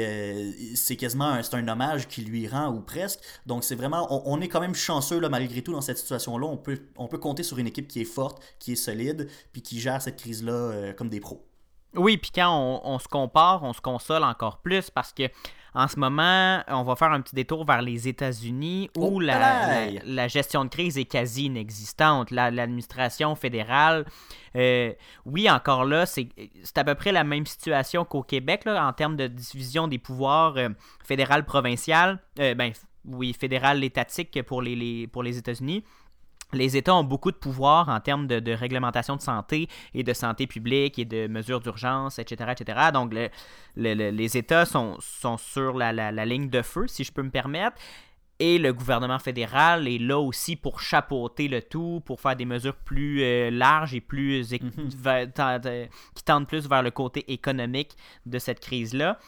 c'est 0.76 0.96
quasiment 0.96 1.26
un, 1.26 1.42
un 1.52 1.68
hommage 1.68 2.08
qui 2.08 2.22
lui 2.22 2.48
rend, 2.48 2.74
ou 2.74 2.80
presque. 2.80 3.20
Donc 3.46 3.66
c'est 3.66 3.76
vraiment, 3.76 4.08
on, 4.30 4.40
est 4.40 4.48
quand 4.48 4.62
même 4.62 4.76
chanceux 4.76 5.20
là, 5.20 5.28
malgré 5.28 5.62
tout 5.62 5.74
dans 5.74 5.82
cette 5.82 5.98
situation-là. 5.98 6.48
On 6.48 6.58
peut, 6.58 6.80
on 6.96 7.08
peut 7.08 7.18
compter 7.18 7.44
sur 7.44 7.58
une 7.58 7.68
équipe 7.68 7.90
qui 7.90 8.00
est 8.00 8.06
forte, 8.06 8.42
qui 8.60 8.72
est 8.72 8.78
solide, 8.78 9.28
puis 9.52 9.62
qui 9.62 9.82
gère 9.82 10.02
cette 10.02 10.16
crise-là 10.16 10.85
comme 10.94 11.10
des 11.10 11.20
pros. 11.20 11.46
Oui, 11.96 12.18
puis 12.18 12.32
quand 12.34 12.82
on, 12.84 13.00
se 13.00 13.08
compare, 13.08 13.64
on 13.64 13.74
se 13.74 13.82
console 13.82 14.24
encore 14.24 14.58
plus 14.58 14.90
parce 14.90 15.14
que 15.14 15.24
en 15.74 15.90
ce 15.90 16.00
moment, 16.00 16.64
on 16.70 16.84
va 16.84 16.96
faire 16.96 17.12
un 17.12 17.20
petit 17.20 17.36
détour 17.36 17.66
vers 17.66 17.82
les 17.82 18.08
États-Unis 18.08 18.90
où 18.96 19.18
oh, 19.18 19.20
la, 19.20 20.28
gestion 20.30 20.64
de 20.64 20.70
crise 20.70 20.98
est 20.98 21.06
quasi 21.06 21.46
inexistante. 21.46 22.32
L'administration 22.32 23.36
fédérale, 23.36 24.06
euh, 24.56 24.94
oui, 25.26 25.50
encore 25.50 25.84
là, 25.84 26.06
c'est 26.06 26.30
à 26.76 26.84
peu 26.86 26.96
près 26.96 27.12
la 27.12 27.26
même 27.26 27.46
situation 27.46 28.06
qu'au 28.06 28.24
Québec 28.24 28.64
là, 28.64 28.88
en 28.88 28.94
termes 28.94 29.18
de 29.18 29.28
division 29.28 29.90
des 29.90 29.98
pouvoirs 29.98 30.56
euh, 30.58 30.70
fédéral-provincial. 31.04 32.20
ben, 32.38 32.72
oui, 33.06 33.34
fédéral-étatique 33.34 34.42
pour 34.44 34.62
les, 34.62 35.08
pour 35.08 35.24
les 35.24 35.38
États-Unis 35.38 35.84
les 36.54 36.78
États 36.78 36.96
ont 36.96 37.04
beaucoup 37.04 37.32
de 37.32 37.38
pouvoir 37.38 37.90
en 37.90 38.00
termes 38.00 38.28
de, 38.28 38.52
réglementation 38.52 39.16
de 39.16 39.22
santé 39.22 39.68
et 39.94 40.04
de 40.04 40.14
santé 40.14 40.48
publique 40.48 41.00
et 41.00 41.06
de 41.06 41.28
mesures 41.28 41.60
d'urgence, 41.60 42.20
etc., 42.20 42.54
etc. 42.58 42.80
Donc, 42.94 43.14
les 43.76 44.38
États 44.38 44.66
sont, 44.66 44.98
sont 45.00 45.38
sur 45.38 45.74
la, 45.74 46.12
ligne 46.26 46.50
de 46.50 46.62
feu, 46.62 46.88
si 46.88 47.04
je 47.04 47.12
peux 47.12 47.24
me 47.24 47.32
permettre. 47.32 47.78
Et 48.38 48.58
le 48.58 48.74
gouvernement 48.74 49.18
fédéral 49.18 49.88
est 49.88 49.98
là 49.98 50.20
aussi 50.20 50.58
pour 50.58 50.82
chapeauter 50.82 51.48
le 51.48 51.62
tout, 51.62 52.02
pour 52.06 52.20
faire 52.20 52.36
des 52.36 52.44
mesures 52.44 52.76
plus 52.76 53.24
euh, 53.24 53.50
larges 53.50 53.96
et 53.96 54.02
plus 54.02 54.52
mm-hmm. 54.52 55.90
qui 56.14 56.24
tendent 56.26 56.46
plus 56.46 56.68
vers 56.68 56.84
le 56.84 56.92
côté 56.92 57.32
économique 57.32 57.96
de 58.26 58.38
cette 58.38 58.60
crise-là. 58.60 59.20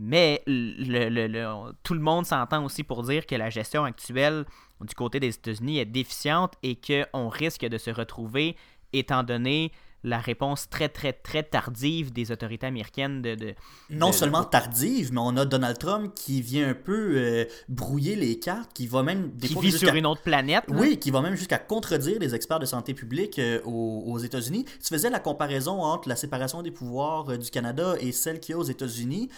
Mais 0.00 0.42
le, 0.46 1.72
tout 1.82 1.94
le 1.94 2.00
monde 2.00 2.24
s'entend 2.24 2.64
aussi 2.64 2.84
pour 2.84 3.02
dire 3.02 3.26
que 3.26 3.34
la 3.34 3.50
gestion 3.50 3.82
actuelle 3.82 4.44
du 4.80 4.94
côté 4.94 5.18
des 5.18 5.34
États-Unis 5.34 5.80
est 5.80 5.86
déficiente 5.86 6.54
et 6.62 6.76
qu'on 6.76 7.28
risque 7.28 7.66
de 7.66 7.78
se 7.78 7.90
retrouver, 7.90 8.56
étant 8.92 9.24
donné 9.24 9.72
la 10.04 10.18
réponse 10.18 10.68
très, 10.70 10.88
très, 10.88 11.12
très 11.12 11.42
tardive 11.42 12.12
des 12.12 12.30
autorités 12.30 12.66
américaines 12.66 13.20
de... 13.20 13.54
non 13.90 14.12
seulement 14.12 14.44
tardive, 14.44 15.12
mais 15.12 15.20
on 15.20 15.36
a 15.36 15.44
Donald 15.44 15.76
Trump 15.78 16.12
qui 16.14 16.40
vient 16.40 16.68
un 16.68 16.74
peu 16.74 17.16
euh, 17.16 17.44
brouiller 17.68 18.14
les 18.14 18.38
cartes, 18.38 18.72
qui 18.72 18.86
va 18.86 19.02
même... 19.02 19.36
qui 19.36 19.58
vit 19.58 19.72
sur 19.72 19.92
une 19.94 20.06
autre 20.06 20.22
planète. 20.22 20.62
Oui, 20.68 20.98
qui 20.98 21.10
va 21.10 21.20
même 21.20 21.34
jusqu'à 21.34 21.58
contredire 21.58 22.20
les 22.20 22.34
experts 22.34 22.60
de 22.60 22.66
santé 22.66 22.94
publique 22.94 23.40
euh, 23.40 23.60
aux, 23.64 24.18
États-Unis. 24.18 24.64
Tu 24.64 24.88
faisais 24.88 25.10
la 25.10 25.18
comparaison 25.18 25.82
entre 25.82 26.08
la 26.08 26.16
séparation 26.16 26.62
des 26.62 26.70
pouvoirs 26.70 27.30
euh, 27.30 27.36
du 27.36 27.50
Canada 27.50 27.94
et 27.98 28.12
celle 28.12 28.38
qu'il 28.38 28.52
y 28.52 28.54
a 28.54 28.58
aux 28.58 28.64
États-Unis 28.64 29.28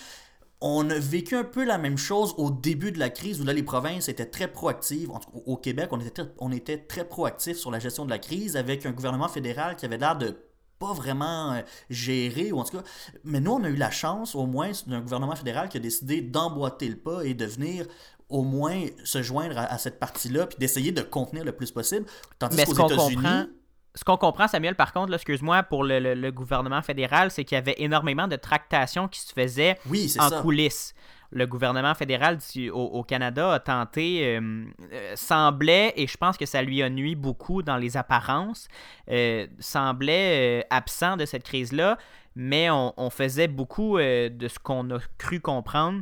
on 0.61 0.91
a 0.91 0.99
vécu 0.99 1.37
un 1.37 1.45
peu 1.45 1.65
la 1.65 1.79
même 1.79 1.97
chose 1.97 2.35
au 2.37 2.51
début 2.51 2.93
de 2.93 2.99
la 2.99 3.09
crise 3.09 3.41
où 3.41 3.45
là 3.45 3.53
les 3.53 3.63
provinces 3.63 4.09
étaient 4.09 4.27
très 4.27 4.49
proactives. 4.49 5.11
au 5.47 5.57
Québec, 5.57 5.89
on 5.93 6.01
était, 6.01 6.11
très, 6.11 6.33
on 6.39 6.53
était 6.53 6.79
très 6.79 7.05
proactifs 7.05 7.57
sur 7.57 7.71
la 7.71 7.79
gestion 7.79 8.05
de 8.05 8.11
la 8.11 8.19
crise 8.19 8.57
avec 8.57 8.85
un 8.85 8.93
gouvernement 8.93 9.29
fédéral 9.29 9.77
qui 9.77 9.87
avait 9.87 9.99
l'air 9.99 10.17
de 10.17 10.37
pas 10.79 10.93
vraiment 10.95 11.53
euh, 11.53 11.61
gérer, 11.91 12.53
ou 12.53 12.59
en 12.59 12.65
tout 12.65 12.79
cas. 12.79 12.85
Mais 13.23 13.39
nous, 13.39 13.53
on 13.53 13.65
a 13.65 13.69
eu 13.69 13.77
la 13.77 13.91
chance, 13.91 14.35
au 14.35 14.47
moins, 14.47 14.73
d'un 14.87 15.01
gouvernement 15.01 15.37
fédéral 15.37 15.69
qui 15.69 15.77
a 15.77 15.81
décidé 15.81 16.23
d'emboîter 16.23 16.89
le 16.89 16.97
pas 16.97 17.23
et 17.23 17.35
de 17.35 17.45
venir 17.45 17.87
au 18.31 18.43
moins 18.43 18.87
se 19.05 19.23
joindre 19.23 19.59
à, 19.59 19.77
cette 19.77 19.99
partie-là, 19.99 20.47
puis 20.47 20.57
d'essayer 20.59 20.93
de 20.93 21.03
contenir 21.03 21.45
le 21.45 21.53
plus 21.53 21.71
possible. 21.73 22.07
Tandis 22.39 22.65
qu'aux 22.65 22.87
États-Unis 22.87 23.51
ce 23.95 24.05
qu'on 24.05 24.17
comprend, 24.17 24.47
Samuel, 24.47 24.77
par 24.77 24.93
contre, 24.93 25.13
excuse-moi, 25.13 25.63
pour 25.65 25.85
le, 25.85 26.31
gouvernement 26.31 26.83
fédéral, 26.83 27.31
c'est 27.31 27.45
qu'il 27.45 27.57
y 27.57 27.59
avait 27.59 27.75
énormément 27.79 28.29
de 28.29 28.37
tractations 28.37 29.09
qui 29.09 29.21
se 29.21 29.33
faisaient 29.33 29.79
en 30.19 30.43
coulisses. 30.43 30.95
Le 31.33 31.47
gouvernement 31.47 31.95
fédéral 31.95 32.39
au, 32.73 33.05
Canada 33.05 33.53
a 33.53 33.61
tenté, 33.61 34.37
euh, 34.37 34.65
euh, 34.93 35.13
semblait, 35.15 35.93
et 35.97 36.07
je 36.09 36.17
pense 36.17 36.37
que 36.37 36.47
ça 36.47 36.61
lui 36.61 36.83
a 36.83 36.91
nuit 36.91 37.15
beaucoup 37.15 37.63
dans 37.63 37.77
les 37.77 37.97
apparences, 37.97 38.67
euh, 39.11 39.47
semblait 39.61 40.67
absent 40.71 41.17
de 41.17 41.25
cette 41.25 41.45
crise-là, 41.45 41.99
mais 42.35 42.69
on 42.71 43.11
faisait 43.11 43.49
beaucoup 43.49 43.99
de 43.99 44.49
ce 44.49 44.59
qu'on 44.61 44.89
a 44.91 44.99
cru 45.19 45.41
comprendre 45.41 46.01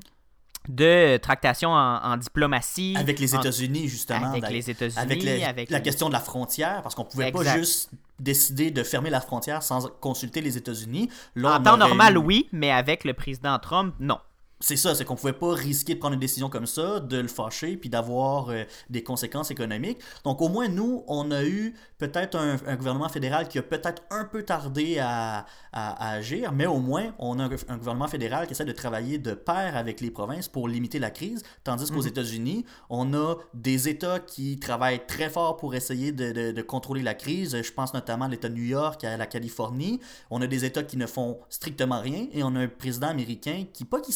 de 0.68 1.16
tractation 1.16 1.70
en, 1.70 2.16
diplomatie. 2.16 2.94
Avec 2.96 3.18
les 3.18 3.34
États-Unis, 3.34 3.88
justement. 3.88 4.30
Avec 4.30 4.48
les 4.50 4.70
États-Unis. 4.70 5.44
Avec, 5.44 5.70
la 5.70 5.80
question 5.80 6.08
de 6.08 6.12
la 6.12 6.20
frontière, 6.20 6.82
parce 6.82 6.94
qu'on 6.94 7.04
ne 7.04 7.08
pouvait 7.08 7.32
pas 7.32 7.56
juste 7.56 7.90
décider 8.20 8.70
de 8.70 8.82
fermer 8.82 9.10
la 9.10 9.20
frontière 9.20 9.62
sans 9.62 9.88
consulter 10.00 10.40
les 10.40 10.56
États-Unis. 10.56 11.08
En 11.42 11.60
temps 11.62 11.76
normal, 11.76 12.18
oui, 12.18 12.48
mais 12.52 12.70
avec 12.70 13.04
le 13.04 13.14
président 13.14 13.58
Trump, 13.58 13.94
non 13.98 14.18
c'est 14.61 14.77
ça, 14.77 14.95
c'est 14.95 15.05
qu'on 15.05 15.15
pouvait 15.15 15.33
pas 15.33 15.53
risquer 15.55 15.95
de 15.95 16.00
prendre 16.00 16.15
une 16.15 16.21
décision 16.21 16.49
comme 16.49 16.67
ça, 16.67 17.00
de 17.00 17.19
le 17.19 17.29
fâcher, 17.29 17.77
puis 17.77 17.88
d'avoir 17.88 18.50
euh, 18.50 18.65
des 18.91 19.03
conséquences 19.03 19.50
économiques. 19.50 19.99
Donc 20.25 20.41
au 20.43 20.49
moins, 20.49 20.69
nous, 20.69 21.05
on 21.07 21.31
a 21.31 21.45
eu 21.45 21.75
peut-être 21.99 22.37
un, 22.37 22.57
gouvernement 22.77 23.09
fédéral 23.09 23.49
qui 23.49 23.59
a 23.59 23.62
peut-être 23.62 24.03
un 24.11 24.25
peu 24.25 24.43
tardé 24.43 24.99
à, 24.99 25.47
agir, 25.73 26.53
mais 26.53 26.67
au 26.67 26.79
moins, 26.79 27.15
on 27.19 27.38
a 27.38 27.45
un, 27.45 27.77
gouvernement 27.77 28.09
fédéral 28.09 28.47
qui 28.47 28.53
essaie 28.53 28.65
de 28.65 28.73
travailler 28.73 29.19
de 29.19 29.35
pair 29.35 29.77
avec 29.77 30.00
les 30.00 30.11
provinces 30.11 30.49
pour 30.49 30.67
limiter 30.67 30.99
la 30.99 31.11
crise, 31.11 31.43
tandis 31.62 31.91
qu'aux 31.91 32.03
mhm. 32.03 32.09
États-Unis, 32.09 32.65
on 32.91 33.15
a 33.15 33.37
des 33.55 33.88
États 33.88 34.19
qui 34.19 34.59
travaillent 34.59 35.07
très 35.07 35.31
fort 35.31 35.57
pour 35.57 35.75
essayer 35.75 36.11
de, 36.11 36.53
de 36.53 36.62
contrôler 36.62 37.03
la 37.03 37.15
crise. 37.15 37.61
Je 37.62 37.73
pense 37.73 37.95
notamment 37.95 38.25
à 38.25 38.29
l'État 38.29 38.49
de 38.49 38.55
New 38.55 38.65
York, 38.65 39.05
à 39.05 39.17
la 39.17 39.27
Californie. 39.27 40.00
On 40.31 40.43
a 40.43 40.47
des 40.49 40.65
États 40.65 40.83
qui 40.83 40.97
ne 40.97 41.07
font 41.07 41.38
strictement 41.49 42.00
rien, 42.00 42.27
et 42.33 42.43
on 42.43 42.55
a 42.57 42.61
un 42.61 42.69
président 42.69 43.09
américain 43.09 43.65
qui, 43.73 43.85
pas 43.85 44.00
qui 44.00 44.12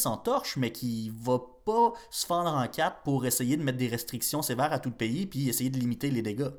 mais 0.57 0.71
qui 0.71 1.11
va 1.15 1.39
pas 1.65 1.93
se 2.09 2.25
fendre 2.25 2.53
en 2.53 2.67
quatre 2.67 3.01
pour 3.03 3.25
essayer 3.25 3.57
de 3.57 3.63
mettre 3.63 3.77
des 3.77 3.87
restrictions 3.87 4.41
sévères 4.41 4.73
à 4.73 4.79
tout 4.79 4.89
le 4.89 4.95
pays 4.95 5.25
puis 5.25 5.49
essayer 5.49 5.69
de 5.69 5.77
limiter 5.77 6.09
les 6.09 6.21
dégâts. 6.21 6.51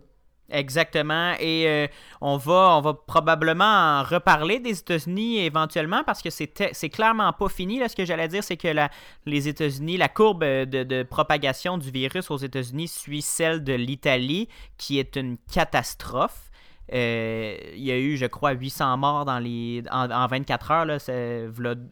Exactement. 0.51 1.35
Et 1.41 1.67
euh, 1.67 1.87
on, 2.21 2.37
va, 2.37 2.77
on 2.77 2.81
va 2.83 2.95
probablement 2.95 3.65
en 3.65 4.03
reparler 4.03 4.61
des 4.61 4.79
États-Unis 4.79 5.39
éventuellement 5.39 6.05
parce 6.05 6.21
que 6.21 6.29
c'est 6.31 6.89
clairement 6.91 7.33
pas 7.33 7.49
fini. 7.49 7.79
Là, 7.79 7.89
ce 7.89 7.97
que 7.97 8.05
j'allais 8.05 8.29
dire, 8.29 8.45
c'est 8.45 8.59
que 8.59 8.69
la, 8.69 8.91
les 9.25 9.49
États-Unis, 9.49 9.97
la 9.97 10.09
courbe 10.09 10.45
de, 10.45 11.03
propagation 11.03 11.79
du 11.79 11.91
virus 11.91 12.31
aux 12.31 12.37
États-Unis 12.37 12.89
suit 12.89 13.23
celle 13.23 13.65
de 13.65 13.73
l'Italie, 13.73 14.49
qui 14.77 14.99
est 14.99 15.17
une 15.17 15.39
catastrophe. 15.51 16.51
Euh, 16.93 17.57
il 17.75 17.83
y 17.83 17.93
a 17.93 17.99
eu, 17.99 18.17
je 18.17 18.27
crois, 18.27 18.53
800 18.53 18.97
morts 18.99 19.25
dans 19.25 19.39
les, 19.39 19.83
en, 19.91 20.27
24 20.27 20.71
heures, 20.71 20.85
là, 20.85 20.99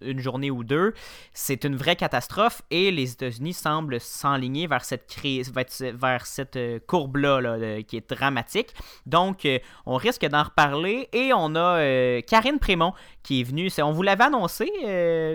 une 0.03 0.21
journée 0.21 0.51
ou 0.51 0.65
deux. 0.65 0.95
C'est 1.33 1.65
une 1.65 1.77
vraie 1.77 1.97
catastrophe 1.97 2.63
et 2.71 2.91
les 2.91 3.13
États-Unis 3.13 3.55
semblent 3.55 4.01
s'enligner 4.01 4.67
vers 4.67 4.85
cette 4.85 5.07
crise, 5.07 5.53
vers 5.53 6.27
cette 6.27 6.57
euh, 6.57 6.79
courbe-là 6.87 7.83
qui 7.83 7.97
est 7.97 8.11
dramatique. 8.11 8.75
Donc, 9.07 9.45
euh, 9.45 9.59
on 9.87 9.97
risque 9.97 10.27
d'en 10.27 10.43
reparler 10.43 11.09
et 11.13 11.33
on 11.35 11.55
a 11.57 12.23
Karine 12.23 12.59
Prémont 12.59 12.93
qui 13.23 13.41
est 13.41 13.45
venue. 13.45 13.71
On 13.81 13.93
vous 13.93 14.03
l'avait 14.03 14.25
annoncé 14.25 14.71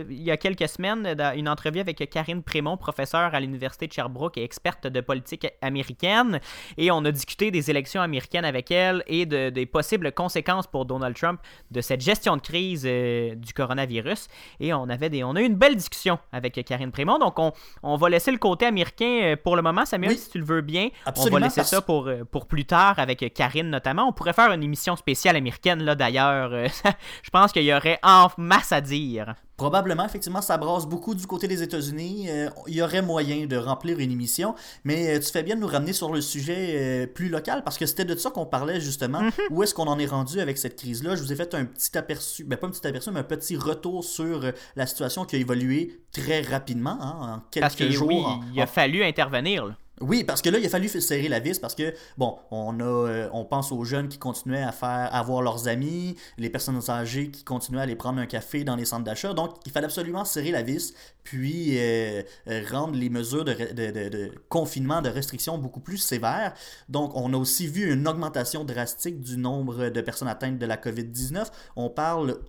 il 0.09 0.21
y 0.21 0.31
a 0.31 0.37
quelques 0.37 0.67
semaines, 0.67 1.15
une 1.35 1.49
entrevue 1.49 1.79
avec 1.79 2.09
Karine 2.09 2.43
Prémont, 2.43 2.77
professeure 2.77 3.33
à 3.33 3.39
l'Université 3.39 3.87
de 3.87 3.93
Sherbrooke 3.93 4.37
et 4.37 4.43
experte 4.43 4.87
de 4.87 5.01
politique 5.01 5.47
américaine. 5.61 6.39
Et 6.77 6.91
on 6.91 7.03
a 7.05 7.11
discuté 7.11 7.51
des 7.51 7.69
élections 7.69 8.01
américaines 8.01 8.45
avec 8.45 8.71
elle 8.71 9.03
et 9.07 9.25
de 9.25 9.46
de, 9.49 9.49
des 9.49 9.65
possibles 9.65 10.11
conséquences 10.11 10.67
pour 10.67 10.85
Donald 10.85 11.15
Trump 11.15 11.39
de 11.71 11.81
cette 11.81 12.01
gestion 12.01 12.35
de 12.37 12.41
crise 12.41 12.83
du 12.83 13.53
coronavirus. 13.53 14.27
Et 14.59 14.73
on, 14.73 14.89
avait 14.89 15.09
des, 15.09 15.23
on 15.23 15.35
a 15.35 15.41
eu 15.41 15.45
une 15.45 15.55
belle 15.55 15.75
discussion 15.75 16.19
avec 16.31 16.63
Karine 16.65 16.91
Prémont. 16.91 17.19
Donc, 17.19 17.39
on, 17.39 17.51
on 17.83 17.95
va 17.95 18.09
laisser 18.09 18.31
le 18.31 18.37
côté 18.37 18.65
américain 18.65 19.35
pour 19.43 19.55
le 19.55 19.61
moment, 19.61 19.85
Samuel, 19.85 20.17
si 20.17 20.29
tu 20.29 20.39
le 20.39 20.45
veux 20.45 20.61
bien. 20.61 20.89
on 21.15 21.29
va 21.29 21.39
laisser 21.39 21.63
ça 21.63 21.81
pour, 21.81 22.09
pour 22.31 22.47
plus 22.47 22.65
tard 22.65 22.99
avec 22.99 23.33
Karine 23.33 23.69
notamment. 23.69 24.07
On 24.07 24.13
pourrait 24.13 24.33
faire 24.33 24.51
une 24.51 24.63
émission 24.63 24.95
spéciale 24.95 25.35
américaine, 25.35 25.83
là, 25.83 25.95
d'ailleurs. 25.95 26.51
je 27.23 27.29
pense 27.31 27.51
qu'il 27.51 27.63
y 27.63 27.73
aurait 27.73 27.99
en 28.03 28.27
masse 28.37 28.71
à 28.71 28.81
dire. 28.81 29.35
Probablement, 29.57 30.05
effectivement, 30.05 30.43
ça 30.43 30.55
brasse 30.57 30.85
beaucoup 30.85 31.15
du 31.15 31.25
côté 31.25 31.47
des 31.47 31.63
États-Unis. 31.63 32.29
Euh, 32.29 32.47
il 32.67 32.75
y 32.75 32.81
aurait 32.83 33.01
moyen 33.01 33.47
de 33.47 33.57
remplir 33.57 33.97
une 33.97 34.11
émission, 34.11 34.53
mais 34.83 35.17
euh, 35.17 35.19
tu 35.19 35.31
fais 35.31 35.41
bien 35.41 35.55
de 35.55 35.61
nous 35.61 35.67
ramener 35.67 35.93
sur 35.93 36.13
le 36.13 36.21
sujet 36.21 36.75
euh, 36.75 37.07
plus 37.07 37.27
local 37.27 37.63
parce 37.63 37.79
que 37.79 37.87
c'était 37.87 38.05
de 38.05 38.15
ça 38.15 38.29
qu'on 38.29 38.45
parlait 38.45 38.79
justement. 38.79 39.23
Mhm. 39.23 39.31
Où 39.49 39.63
est-ce 39.63 39.73
qu'on 39.73 39.87
en 39.87 39.97
est 39.97 40.05
rendu 40.05 40.39
avec 40.39 40.59
cette 40.59 40.75
crise-là? 40.75 41.15
Je 41.15 41.23
vous 41.23 41.33
ai 41.33 41.35
fait 41.35 41.55
un 41.55 41.65
petit 41.65 41.97
aperçu, 41.97 42.43
ben 42.43 42.55
pas 42.55 42.67
un 42.67 42.69
petit 42.69 42.85
aperçu, 42.85 43.09
mais 43.09 43.21
un 43.21 43.23
petit 43.23 43.57
retour 43.57 44.03
sur 44.03 44.45
la 44.75 44.85
situation 44.85 45.25
qui 45.25 45.37
a 45.37 45.39
évolué 45.39 46.01
très 46.11 46.41
rapidement 46.41 46.99
hein, 47.01 47.17
en 47.19 47.39
quelques 47.49 47.63
parce 47.63 47.75
que, 47.75 47.89
jours. 47.89 48.07
Oui, 48.07 48.23
il 48.53 48.61
a 48.61 48.67
fallu 48.67 49.03
intervenir. 49.03 49.65
Là. 49.65 49.75
Oui, 49.99 50.23
parce 50.23 50.43
que 50.43 50.49
là, 50.49 50.59
il 50.59 50.65
a 50.65 50.69
fallu 50.69 50.87
serrer 50.87 51.27
la 51.27 51.39
vis 51.39 51.57
parce 51.57 51.73
que, 51.73 51.91
bon, 52.17 52.37
on 52.51 52.79
a, 52.79 52.83
euh, 52.83 53.29
on 53.33 53.45
pense 53.45 53.71
aux 53.71 53.83
jeunes 53.83 54.09
qui 54.09 54.19
continuaient 54.19 54.61
à 54.61 54.71
faire, 54.71 55.09
à 55.11 55.23
voir 55.23 55.41
leurs 55.41 55.67
amis, 55.67 56.15
les 56.37 56.51
personnes 56.51 56.79
âgées 56.89 57.31
qui 57.31 57.43
continuaient 57.43 57.79
à 57.79 57.83
aller 57.83 57.95
prendre 57.95 58.19
un 58.19 58.27
café 58.27 58.63
dans 58.63 58.75
les 58.75 58.85
centres 58.85 59.05
d'achat. 59.05 59.33
Donc, 59.33 59.55
il 59.65 59.71
fallait 59.71 59.85
absolument 59.85 60.23
serrer 60.23 60.51
la 60.51 60.61
vis, 60.61 60.93
puis 61.23 61.79
euh, 61.79 62.21
euh, 62.47 62.63
rendre 62.69 62.95
les 62.95 63.09
mesures 63.09 63.43
de, 63.43 64.31
confinement, 64.49 65.01
de 65.01 65.09
restriction 65.09 65.57
beaucoup 65.57 65.79
plus 65.79 65.97
sévères. 65.97 66.53
Donc, 66.89 67.15
on 67.15 67.33
a 67.33 67.37
aussi 67.37 67.65
vu 67.67 67.91
une 67.91 68.07
augmentation 68.07 68.65
drastique 68.65 69.19
du 69.19 69.37
nombre 69.37 69.89
de 69.89 70.01
personnes 70.01 70.27
atteintes 70.27 70.59
de 70.59 70.65
la 70.65 70.77
COVID-19. 70.77 71.47
On 71.75 71.89
parle... 71.89 72.39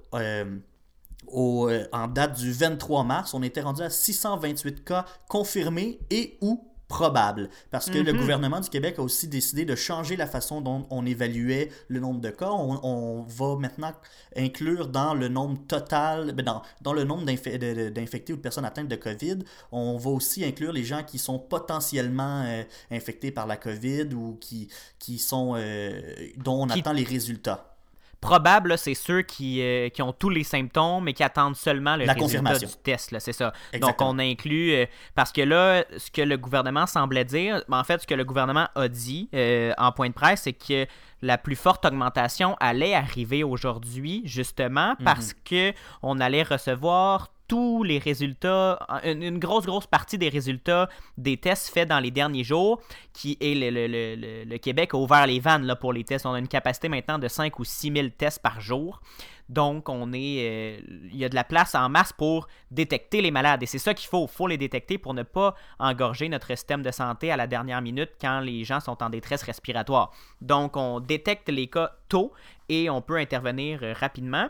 Au, 1.30 1.68
en 1.92 2.08
date 2.08 2.38
du 2.38 2.52
23 2.52 3.04
mars, 3.04 3.34
on 3.34 3.42
était 3.42 3.60
rendu 3.60 3.82
à 3.82 3.90
628 3.90 4.82
cas 4.82 5.04
confirmés 5.28 5.98
et 6.08 6.38
ou 6.40 6.64
probable. 6.88 7.50
Parce 7.70 7.90
que 7.90 7.98
le 7.98 8.12
mhm. 8.12 8.18
gouvernement 8.18 8.60
du 8.60 8.68
Québec 8.70 8.96
a 8.98 9.02
aussi 9.02 9.28
décidé 9.28 9.64
de 9.64 9.74
changer 9.74 10.16
la 10.16 10.26
façon 10.26 10.60
dont 10.60 10.86
on 10.90 11.04
évaluait 11.06 11.70
le 11.88 12.00
nombre 12.00 12.20
de 12.20 12.30
cas. 12.30 12.50
On, 12.50 13.24
va 13.28 13.56
maintenant 13.56 13.92
inclure 14.36 14.88
dans 14.88 15.14
le 15.14 15.28
nombre 15.28 15.58
total, 15.66 16.32
ben, 16.32 16.44
dans, 16.44 16.62
dans 16.80 16.92
le 16.94 17.04
nombre 17.04 17.24
d'infectés 17.24 18.32
ou 18.32 18.36
de 18.36 18.40
personnes 18.40 18.64
atteintes 18.64 18.88
de 18.88 18.96
COVID, 18.96 19.38
on 19.70 19.98
va 19.98 20.10
aussi 20.10 20.44
inclure 20.44 20.72
les 20.72 20.84
gens 20.84 21.02
qui 21.02 21.18
sont 21.18 21.38
potentiellement 21.38 22.42
euh, 22.46 22.62
infectés 22.90 23.30
par 23.30 23.46
la 23.46 23.56
COVID 23.56 24.14
ou 24.14 24.38
qui, 24.40 24.68
qui 24.98 25.18
sont, 25.18 25.54
euh, 25.56 26.00
dont 26.36 26.62
on 26.62 26.70
attend 26.70 26.92
les 26.92 27.04
résultats. 27.04 27.77
Probable, 28.20 28.76
c'est 28.76 28.94
ceux 28.94 29.22
qui, 29.22 29.62
euh, 29.62 29.88
qui, 29.90 30.02
ont 30.02 30.12
tous 30.12 30.28
les 30.28 30.42
symptômes 30.42 31.06
et 31.06 31.12
qui 31.12 31.22
attendent 31.22 31.54
seulement 31.54 31.96
le 31.96 32.04
résultat 32.04 32.58
du 32.58 32.66
test. 32.82 33.16
C'est 33.20 33.32
ça. 33.32 33.52
Donc, 33.80 34.00
on 34.00 34.18
inclut. 34.18 34.72
Euh, 34.72 34.86
parce 35.14 35.30
que 35.30 35.42
là, 35.42 35.84
ce 35.96 36.10
que 36.10 36.22
le 36.22 36.36
gouvernement 36.36 36.86
semblait 36.86 37.24
dire, 37.24 37.62
en 37.70 37.84
fait, 37.84 38.02
ce 38.02 38.06
que 38.06 38.14
le 38.14 38.24
gouvernement 38.24 38.68
a 38.74 38.88
dit 38.88 39.28
euh, 39.34 39.72
en 39.78 39.92
point 39.92 40.08
de 40.08 40.14
presse, 40.14 40.42
c'est 40.42 40.52
que 40.52 40.86
la 41.22 41.38
plus 41.38 41.56
forte 41.56 41.84
augmentation 41.84 42.56
allait 42.58 42.94
arriver 42.94 43.44
aujourd'hui, 43.44 44.22
justement, 44.24 44.96
mhm. 44.98 45.04
parce 45.04 45.32
que 45.32 45.72
on 46.02 46.18
allait 46.18 46.42
recevoir 46.42 47.28
tous 47.48 47.82
les 47.82 47.98
résultats, 47.98 48.78
une, 49.04 49.38
grosse, 49.38 49.64
grosse 49.64 49.86
partie 49.86 50.18
des 50.18 50.28
résultats 50.28 50.88
des 51.16 51.38
tests 51.38 51.70
faits 51.70 51.88
dans 51.88 51.98
les 51.98 52.10
derniers 52.10 52.44
jours, 52.44 52.80
qui 53.14 53.38
est 53.40 53.54
le, 53.54 54.56
Québec 54.58 54.90
a 54.92 54.98
ouvert 54.98 55.26
les 55.26 55.40
vannes 55.40 55.64
là, 55.64 55.74
pour 55.74 55.92
les 55.92 56.04
tests. 56.04 56.26
On 56.26 56.34
a 56.34 56.38
une 56.38 56.48
capacité 56.48 56.88
maintenant 56.88 57.18
de 57.18 57.26
5 57.26 57.58
ou 57.58 57.64
6 57.64 57.92
000 57.92 58.08
tests 58.16 58.40
par 58.42 58.60
jour. 58.60 59.00
Donc, 59.48 59.88
on 59.88 60.12
est, 60.12 60.46
euh, 60.46 60.80
il 61.10 61.16
y 61.16 61.24
a 61.24 61.30
de 61.30 61.34
la 61.34 61.44
place 61.44 61.74
en 61.74 61.88
masse 61.88 62.12
pour 62.12 62.48
détecter 62.70 63.22
les 63.22 63.30
malades. 63.30 63.62
Et 63.62 63.66
c'est 63.66 63.78
ça 63.78 63.94
qu'il 63.94 64.08
faut. 64.08 64.26
Il 64.30 64.36
faut 64.36 64.46
les 64.46 64.58
détecter 64.58 64.98
pour 64.98 65.14
ne 65.14 65.22
pas 65.22 65.54
engorger 65.78 66.28
notre 66.28 66.48
système 66.48 66.82
de 66.82 66.90
santé 66.90 67.32
à 67.32 67.36
la 67.38 67.46
dernière 67.46 67.80
minute 67.80 68.10
quand 68.20 68.40
les 68.40 68.64
gens 68.64 68.80
sont 68.80 69.02
en 69.02 69.08
détresse 69.08 69.42
respiratoire. 69.42 70.12
Donc, 70.42 70.76
on 70.76 71.00
détecte 71.00 71.48
les 71.48 71.68
cas 71.68 71.92
tôt 72.10 72.32
et 72.68 72.90
on 72.90 73.00
peut 73.00 73.16
intervenir 73.16 73.80
euh, 73.82 73.94
rapidement. 73.94 74.48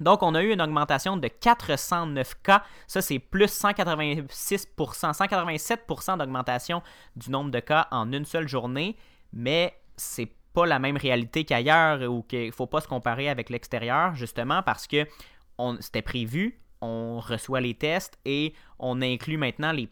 Donc, 0.00 0.22
on 0.22 0.34
a 0.34 0.42
eu 0.42 0.52
une 0.52 0.62
augmentation 0.62 1.16
de 1.16 1.28
409 1.28 2.42
cas. 2.42 2.62
Ça, 2.86 3.02
c'est 3.02 3.18
plus 3.18 3.46
186% 3.46 4.26
187% 4.76 6.18
d'augmentation 6.18 6.82
du 7.16 7.30
nombre 7.30 7.50
de 7.50 7.60
cas 7.60 7.86
en 7.90 8.12
une 8.12 8.24
seule 8.24 8.48
journée. 8.48 8.96
Mais 9.32 9.74
c'est 9.96 10.32
pas 10.52 10.66
la 10.66 10.78
même 10.78 10.96
réalité 10.96 11.44
qu'ailleurs 11.44 12.10
ou 12.10 12.22
qu'il 12.22 12.52
faut 12.52 12.66
pas 12.66 12.80
se 12.80 12.88
comparer 12.88 13.28
avec 13.28 13.50
l'extérieur, 13.50 14.14
justement, 14.14 14.62
parce 14.62 14.86
que 14.86 15.06
c'était 15.80 16.02
prévu, 16.02 16.60
on 16.80 17.20
reçoit 17.20 17.60
les 17.60 17.74
tests 17.74 18.18
et 18.24 18.54
on 18.78 19.02
inclut 19.02 19.36
maintenant 19.36 19.72
les 19.72 19.90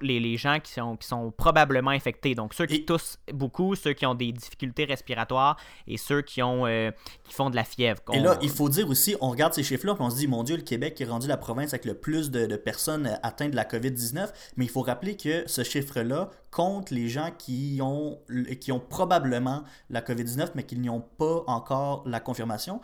les, 0.00 0.36
gens 0.36 0.58
qui 0.60 0.72
sont, 0.72 0.96
qui 0.96 1.06
sont 1.06 1.30
probablement 1.30 1.90
infectés. 1.90 2.34
Donc, 2.34 2.54
ceux 2.54 2.66
qui 2.66 2.84
toussent 2.84 3.18
beaucoup, 3.32 3.74
ceux 3.74 3.92
qui 3.92 4.06
ont 4.06 4.14
des 4.14 4.32
difficultés 4.32 4.84
respiratoires 4.84 5.56
et 5.86 5.96
ceux 5.96 6.22
qui, 6.22 6.42
ont, 6.42 6.66
euh, 6.66 6.90
qui 7.24 7.34
font 7.34 7.50
de 7.50 7.56
la 7.56 7.64
fièvre. 7.64 8.00
Et 8.12 8.20
là, 8.20 8.38
il 8.42 8.50
faut 8.50 8.68
dire 8.68 8.88
aussi, 8.88 9.16
on 9.20 9.30
regarde 9.30 9.54
ces 9.54 9.62
chiffres-là, 9.62 9.94
et 9.98 10.02
on 10.02 10.10
se 10.10 10.16
dit, 10.16 10.28
mon 10.28 10.42
Dieu, 10.42 10.56
le 10.56 10.62
Québec 10.62 11.00
est 11.00 11.04
rendu 11.06 11.26
la 11.26 11.36
province 11.36 11.74
avec 11.74 11.84
le 11.84 11.94
plus 11.94 12.30
de, 12.30 12.46
de 12.46 12.56
personnes 12.56 13.18
atteintes 13.22 13.50
de 13.50 13.56
la 13.56 13.64
COVID-19. 13.64 14.28
Mais 14.56 14.64
il 14.64 14.70
faut 14.70 14.82
rappeler 14.82 15.16
que 15.16 15.44
ce 15.46 15.62
chiffre-là 15.62 16.30
compte 16.50 16.90
les 16.90 17.08
gens 17.08 17.30
qui 17.36 17.80
ont, 17.82 18.18
qui 18.60 18.72
ont 18.72 18.80
probablement 18.80 19.64
la 19.90 20.00
COVID-19, 20.00 20.50
mais 20.54 20.62
qui 20.64 20.76
n'y 20.76 20.90
ont 20.90 21.04
pas 21.18 21.44
encore 21.46 22.02
la 22.06 22.20
confirmation. 22.20 22.80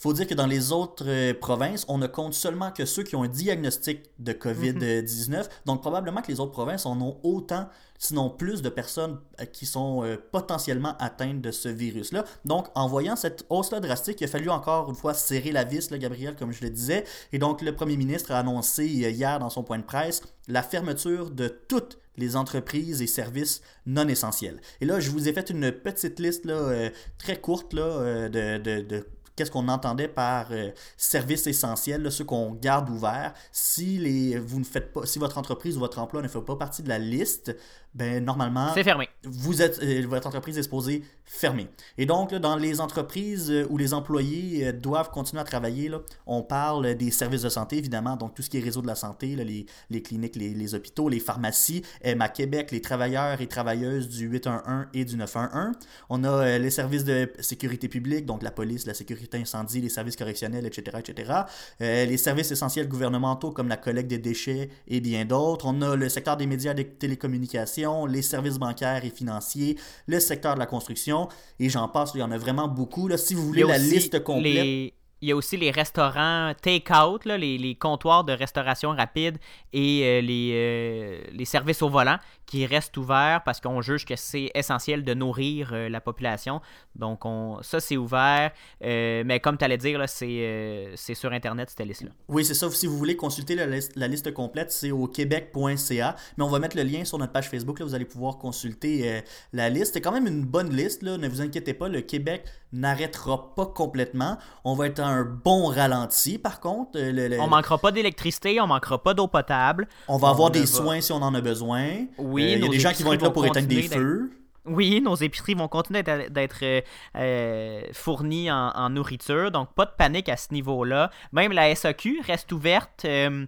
Il 0.00 0.04
faut 0.04 0.14
dire 0.14 0.26
que 0.26 0.32
dans 0.32 0.46
les 0.46 0.72
autres 0.72 1.04
euh, 1.06 1.34
provinces, 1.34 1.84
on 1.86 1.98
ne 1.98 2.06
compte 2.06 2.32
seulement 2.32 2.70
que 2.70 2.86
ceux 2.86 3.02
qui 3.02 3.16
ont 3.16 3.22
un 3.22 3.28
diagnostic 3.28 4.00
de 4.18 4.32
COVID-19. 4.32 5.36
Mhm. 5.36 5.44
Donc, 5.66 5.82
probablement 5.82 6.22
que 6.22 6.28
les 6.28 6.40
autres 6.40 6.52
provinces 6.52 6.86
en 6.86 6.98
ont 7.02 7.18
autant, 7.22 7.68
sinon 7.98 8.30
plus, 8.30 8.62
de 8.62 8.70
personnes 8.70 9.20
euh, 9.42 9.44
qui 9.44 9.66
sont 9.66 10.02
euh, 10.02 10.16
potentiellement 10.16 10.96
atteintes 11.00 11.42
de 11.42 11.50
ce 11.50 11.68
virus-là. 11.68 12.24
Donc, 12.46 12.68
en 12.74 12.88
voyant 12.88 13.14
cette 13.14 13.44
hausse-là 13.50 13.80
drastique, 13.80 14.22
il 14.22 14.24
a 14.24 14.28
fallu 14.28 14.48
encore 14.48 14.88
une 14.88 14.96
fois 14.96 15.12
serrer 15.12 15.52
la 15.52 15.64
vis, 15.64 15.90
là, 15.90 15.98
Gabriel, 15.98 16.34
comme 16.34 16.52
je 16.52 16.62
le 16.62 16.70
disais. 16.70 17.04
Et 17.34 17.38
donc, 17.38 17.60
le 17.60 17.74
premier 17.74 17.98
ministre 17.98 18.32
a 18.32 18.38
annoncé 18.38 18.86
hier 18.86 19.38
dans 19.38 19.50
son 19.50 19.64
point 19.64 19.78
de 19.78 19.84
presse 19.84 20.22
la 20.48 20.62
fermeture 20.62 21.30
de 21.30 21.48
toutes 21.68 21.98
les 22.16 22.36
entreprises 22.36 23.02
et 23.02 23.06
services 23.06 23.60
non 23.84 24.08
essentiels. 24.08 24.62
Et 24.80 24.86
là, 24.86 24.98
je 24.98 25.10
vous 25.10 25.28
ai 25.28 25.34
fait 25.34 25.50
une 25.50 25.70
petite 25.70 26.18
liste 26.20 26.46
là, 26.46 26.90
très 27.18 27.38
courte 27.38 27.74
là, 27.74 28.28
de, 28.28 28.58
de, 28.58 28.80
de 28.80 29.06
qu'est-ce 29.36 29.50
qu'on 29.50 29.68
entendait 29.68 30.08
par 30.08 30.48
euh, 30.50 30.70
service 30.96 31.46
essentiel, 31.46 32.10
ceux 32.10 32.24
qu'on 32.24 32.52
garde 32.52 32.90
ouverts. 32.90 33.34
Si, 33.52 33.98
les, 33.98 34.38
vous 34.38 34.58
ne 34.58 34.64
faites 34.64 34.92
pas, 34.92 35.06
si 35.06 35.18
votre 35.18 35.38
entreprise 35.38 35.76
ou 35.76 35.80
votre 35.80 35.98
emploi 35.98 36.22
ne 36.22 36.28
fait 36.28 36.40
pas 36.40 36.56
partie 36.56 36.82
de 36.82 36.88
la 36.88 36.98
liste, 36.98 37.56
ben 37.92 38.24
normalement, 38.24 38.70
c'est 38.72 38.84
fermé. 38.84 39.08
Vous 39.24 39.62
êtes, 39.62 39.82
euh, 39.82 40.04
votre 40.06 40.28
entreprise 40.28 40.56
est 40.56 40.62
supposée 40.62 41.02
fermer. 41.24 41.68
Et 41.98 42.06
donc, 42.06 42.32
dans 42.32 42.54
les 42.54 42.80
entreprises 42.80 43.50
euh, 43.50 43.66
où 43.68 43.78
les 43.78 43.94
employés 43.94 44.68
euh, 44.68 44.72
doivent 44.72 45.10
continuer 45.10 45.40
à 45.40 45.44
travailler, 45.44 45.88
là, 45.88 45.98
on 46.26 46.42
parle 46.42 46.94
des 46.94 47.10
services 47.10 47.42
de 47.42 47.48
santé, 47.48 47.78
évidemment, 47.78 48.16
donc 48.16 48.34
tout 48.34 48.42
ce 48.42 48.50
qui 48.50 48.58
est 48.58 48.62
réseau 48.62 48.80
de 48.80 48.86
la 48.86 48.94
santé, 48.94 49.34
les, 49.34 49.66
les, 49.90 50.02
cliniques, 50.02 50.36
les, 50.36 50.50
les, 50.50 50.74
hôpitaux, 50.76 51.08
les 51.08 51.18
pharmacies, 51.18 51.82
à 52.04 52.28
Québec, 52.28 52.70
les 52.70 52.80
travailleurs 52.80 53.40
et 53.40 53.48
travailleuses 53.48 54.08
du 54.08 54.26
811 54.28 54.86
et 54.94 55.04
du 55.04 55.16
911. 55.16 55.74
On 56.10 56.22
a 56.22 56.58
les 56.58 56.70
services 56.70 57.04
de 57.04 57.30
sécurité 57.40 57.88
publique, 57.88 58.24
donc 58.26 58.42
la 58.42 58.50
police, 58.50 58.86
la 58.86 58.94
sécurité 58.94 59.38
incendie, 59.38 59.80
les 59.80 59.88
services 59.88 60.16
correctionnels, 60.16 60.66
etc., 60.66 60.98
etc. 61.00 61.32
les 61.80 62.16
services 62.16 62.50
essentiels 62.50 62.88
gouvernementaux 62.88 63.50
comme 63.50 63.68
la 63.68 63.76
collecte 63.76 64.08
des 64.08 64.18
déchets 64.18 64.70
et 64.86 65.00
bien 65.00 65.24
d'autres. 65.24 65.66
On 65.66 65.82
a 65.82 65.96
le 65.96 66.08
secteur 66.08 66.36
des 66.36 66.46
médias 66.46 66.72
et 66.72 66.76
des 66.76 66.86
télécommunications 66.86 67.79
les 68.08 68.22
services 68.22 68.58
bancaires 68.58 69.04
et 69.04 69.10
financiers, 69.10 69.78
le 70.06 70.20
secteur 70.20 70.54
de 70.54 70.58
la 70.58 70.66
construction, 70.66 71.28
et 71.58 71.68
j'en 71.68 71.88
passe, 71.88 72.12
il 72.14 72.20
y 72.20 72.22
en 72.22 72.30
a 72.30 72.38
vraiment 72.38 72.68
beaucoup. 72.68 73.08
Là. 73.08 73.16
Si 73.16 73.34
vous 73.34 73.46
voulez 73.46 73.64
la 73.64 73.78
liste 73.78 74.22
complète 74.22 74.94
il 75.22 75.28
y 75.28 75.32
a 75.32 75.36
aussi 75.36 75.56
les 75.56 75.70
restaurants 75.70 76.52
take-out, 76.62 77.24
les, 77.24 77.58
les, 77.58 77.74
comptoirs 77.74 78.24
de 78.24 78.32
restauration 78.32 78.90
rapide 78.90 79.38
et 79.72 80.02
euh, 80.02 80.20
les, 80.20 80.52
euh, 80.54 81.20
les, 81.32 81.44
services 81.44 81.82
au 81.82 81.90
volant 81.90 82.16
qui 82.50 82.66
restent 82.66 82.96
ouverts 82.96 83.42
parce 83.44 83.60
qu'on 83.60 83.80
juge 83.80 84.04
que 84.04 84.16
c'est 84.16 84.50
essentiel 84.56 85.04
de 85.04 85.14
nourrir 85.14 85.70
euh, 85.72 85.88
la 85.88 86.00
population. 86.00 86.60
Donc, 86.96 87.24
on, 87.24 87.62
ça, 87.62 87.78
c'est 87.78 87.96
ouvert. 87.96 88.50
mais 88.82 89.38
comme 89.40 89.56
tu 89.56 89.64
allais 89.64 89.78
dire, 89.78 90.02
c'est 90.08 91.14
sur 91.14 91.32
Internet, 91.32 91.70
cette 91.70 91.86
liste-là. 91.86 92.10
Oui, 92.26 92.44
c'est 92.44 92.54
ça. 92.54 92.68
Si 92.70 92.88
vous 92.88 92.98
voulez 92.98 93.14
consulter 93.14 93.54
la 93.54 93.66
liste, 93.66 93.92
la 93.94 94.08
liste 94.08 94.34
complète, 94.34 94.72
c'est 94.72 94.90
au 94.90 95.06
québec.ca. 95.06 96.16
Mais 96.36 96.44
on 96.44 96.48
va 96.48 96.58
mettre 96.58 96.76
le 96.76 96.82
lien 96.82 97.04
sur 97.04 97.18
notre 97.18 97.32
page 97.32 97.48
Facebook. 97.48 97.78
Là, 97.78 97.86
vous 97.86 97.94
allez 97.94 98.04
pouvoir 98.04 98.38
consulter 98.38 99.22
la 99.52 99.68
liste. 99.68 99.94
C'est 99.94 100.00
quand 100.00 100.12
même 100.12 100.26
une 100.26 100.44
bonne 100.44 100.74
liste. 100.74 101.02
Là. 101.02 101.18
Ne 101.18 101.28
vous 101.28 101.40
inquiétez 101.40 101.74
pas. 101.74 101.88
Le 101.88 102.00
Québec 102.00 102.44
n'arrêtera 102.72 103.54
pas 103.54 103.66
complètement. 103.66 104.38
On 104.64 104.74
va 104.74 104.86
être 104.86 105.00
un 105.00 105.24
bon 105.24 105.66
ralenti, 105.66 106.38
par 106.38 106.60
contre. 106.60 106.92
Le, 106.94 107.40
On 107.40 107.48
manquera 107.48 107.78
pas 107.78 107.92
d'électricité, 107.92 108.60
on 108.60 108.66
manquera 108.66 109.02
pas 109.02 109.14
d'eau 109.14 109.26
potable. 109.26 109.88
On 110.08 110.18
va 110.18 110.28
avoir 110.28 110.50
des 110.50 110.66
soins 110.66 111.00
si 111.00 111.12
on 111.12 111.16
en 111.16 111.34
a 111.34 111.40
besoin. 111.40 112.06
Oui, 112.18 112.39
euh, 112.42 112.56
il 112.56 112.62
y 112.62 112.66
a 112.66 112.68
des 112.68 112.80
gens 112.80 112.92
qui 112.92 113.02
vont 113.02 113.12
être 113.12 113.22
là 113.22 113.30
pour 113.30 113.46
éteindre 113.46 113.68
des 113.68 113.82
feux. 113.82 114.30
Oui, 114.66 115.00
nos 115.00 115.14
épiceries 115.14 115.54
vont 115.54 115.68
continuer 115.68 116.02
d'être 116.02 116.58
euh, 116.62 116.80
euh, 117.16 117.82
fournies 117.92 118.50
en, 118.50 118.90
nourriture, 118.90 119.50
donc 119.50 119.72
pas 119.74 119.86
de 119.86 119.92
panique 119.96 120.28
à 120.28 120.36
ce 120.36 120.52
niveau-là. 120.52 121.10
Même 121.32 121.52
la 121.52 121.74
SAQ 121.74 122.20
reste 122.26 122.52
ouverte. 122.52 123.04
Euh, 123.06 123.46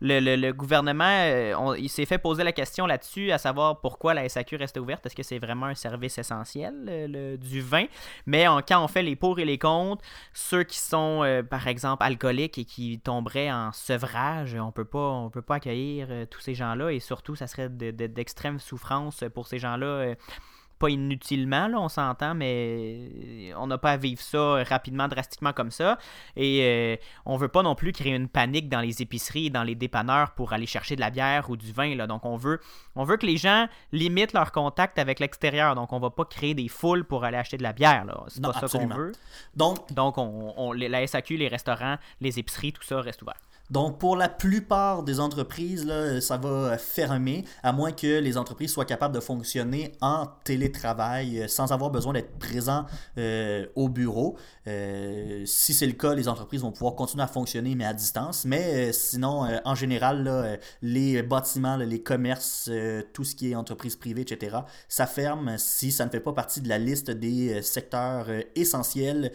le, 0.00 0.52
gouvernement, 0.52 1.04
euh, 1.04 1.88
s'est 1.88 2.06
fait 2.06 2.18
poser 2.18 2.44
la 2.44 2.52
question 2.52 2.86
là-dessus, 2.86 3.30
à 3.30 3.38
savoir 3.38 3.80
pourquoi 3.80 4.14
la 4.14 4.28
SAQ 4.28 4.56
reste 4.56 4.76
ouverte. 4.76 5.06
Est-ce 5.06 5.14
que 5.14 5.22
c'est 5.22 5.38
vraiment 5.38 5.66
un 5.66 5.74
service 5.74 6.18
essentiel 6.18 7.38
du 7.40 7.60
vin? 7.60 7.86
Mais 8.26 8.46
quand 8.68 8.82
on 8.82 8.88
fait 8.88 9.02
les 9.02 9.16
pour 9.16 9.38
et 9.38 9.44
les 9.44 9.58
contre, 9.58 10.04
ceux 10.32 10.64
qui 10.64 10.78
sont, 10.78 11.22
euh, 11.22 11.42
par 11.42 11.66
exemple, 11.68 12.02
alcooliques 12.02 12.58
et 12.58 12.64
qui 12.64 12.98
tomberaient 13.00 13.50
en 13.50 13.72
sevrage, 13.72 14.54
on 14.54 14.72
peut 14.72 14.84
pas, 14.84 15.28
peut 15.32 15.42
pas 15.42 15.56
accueillir 15.56 16.08
euh, 16.10 16.26
tous 16.26 16.40
ces 16.40 16.54
gens-là. 16.54 16.90
Et 16.90 17.00
surtout, 17.00 17.36
ça 17.36 17.46
serait 17.46 17.68
d'extrême 17.68 18.58
souffrance 18.58 19.24
pour 19.34 19.46
ces 19.46 19.58
gens-là 19.58 20.14
pas 20.78 20.90
inutilement, 20.90 21.68
là, 21.68 21.80
on 21.80 21.88
s'entend, 21.88 22.34
mais 22.34 23.52
on 23.56 23.66
n'a 23.66 23.78
pas 23.78 23.92
à 23.92 23.96
vivre 23.96 24.20
ça 24.20 24.62
rapidement, 24.64 25.08
drastiquement 25.08 25.52
comme 25.52 25.70
ça. 25.70 25.98
Et 26.36 26.60
euh, 26.62 26.96
on 27.26 27.36
veut 27.36 27.48
pas 27.48 27.62
non 27.62 27.74
plus 27.74 27.92
créer 27.92 28.14
une 28.14 28.28
panique 28.28 28.68
dans 28.68 28.80
les 28.80 29.02
épiceries 29.02 29.46
et 29.46 29.50
dans 29.50 29.62
les 29.62 29.74
dépanneurs 29.74 30.32
pour 30.32 30.52
aller 30.52 30.66
chercher 30.66 30.96
de 30.96 31.00
la 31.00 31.10
bière 31.10 31.50
ou 31.50 31.56
du 31.56 31.72
vin. 31.72 31.94
Là. 31.94 32.06
Donc 32.06 32.24
on 32.24 32.36
veut, 32.36 32.60
on 32.96 33.04
veut 33.04 33.16
que 33.16 33.26
les 33.26 33.36
gens 33.36 33.66
limitent 33.92 34.32
leur 34.32 34.52
contact 34.52 34.98
avec 34.98 35.20
l'extérieur. 35.20 35.74
Donc 35.74 35.92
on 35.92 35.98
va 35.98 36.10
pas 36.10 36.24
créer 36.24 36.54
des 36.54 36.68
foules 36.68 37.04
pour 37.04 37.24
aller 37.24 37.36
acheter 37.36 37.56
de 37.56 37.62
la 37.62 37.72
bière. 37.72 38.04
C'est 38.28 38.42
pas 38.42 38.52
ça 38.52 38.78
qu'on 38.78 38.86
veut. 38.86 39.12
Donc, 39.54 39.92
Donc 39.92 40.18
on, 40.18 40.72
la 40.72 41.06
SAQ, 41.06 41.36
les 41.36 41.48
restaurants, 41.48 41.96
les 42.20 42.38
épiceries, 42.38 42.72
tout 42.72 42.82
ça 42.82 43.00
reste 43.00 43.22
ouvert. 43.22 43.34
Donc, 43.70 43.98
pour 43.98 44.14
la 44.14 44.28
plupart 44.28 45.02
des 45.04 45.20
entreprises, 45.20 45.86
là, 45.86 46.20
ça 46.20 46.36
va 46.36 46.76
fermer, 46.76 47.44
à 47.62 47.72
moins 47.72 47.92
que 47.92 48.18
les 48.18 48.36
entreprises 48.36 48.70
soient 48.70 48.84
capables 48.84 49.14
de 49.14 49.20
fonctionner 49.20 49.92
en 50.02 50.26
télétravail 50.44 51.40
euh, 51.40 51.48
sans 51.48 51.72
avoir 51.72 51.90
besoin 51.90 52.12
d'être 52.12 52.38
présents 52.38 52.84
euh, 53.16 53.66
au 53.74 53.88
bureau. 53.88 54.36
Euh, 54.66 55.44
si 55.46 55.72
c'est 55.72 55.86
le 55.86 55.94
cas, 55.94 56.14
les 56.14 56.28
entreprises 56.28 56.60
vont 56.60 56.72
pouvoir 56.72 56.94
continuer 56.94 57.22
à 57.24 57.26
fonctionner, 57.26 57.74
mais 57.74 57.86
à 57.86 57.94
distance. 57.94 58.44
Mais 58.44 58.92
sinon, 58.92 59.48
en 59.64 59.74
général, 59.74 60.60
les 60.82 61.22
bâtiments, 61.22 61.76
les 61.76 62.02
commerces, 62.02 62.70
tout 63.12 63.24
ce 63.24 63.34
qui 63.34 63.52
est 63.52 63.54
entreprise 63.54 63.96
privée, 63.96 64.22
etc., 64.22 64.58
ça 64.88 65.06
ferme 65.06 65.56
si 65.58 65.90
ça 65.90 66.04
ne 66.04 66.10
fait 66.10 66.20
pas 66.20 66.32
partie 66.32 66.60
de 66.60 66.68
la 66.68 66.78
liste 66.78 67.10
des 67.10 67.62
secteurs 67.62 68.26
essentiels 68.54 69.32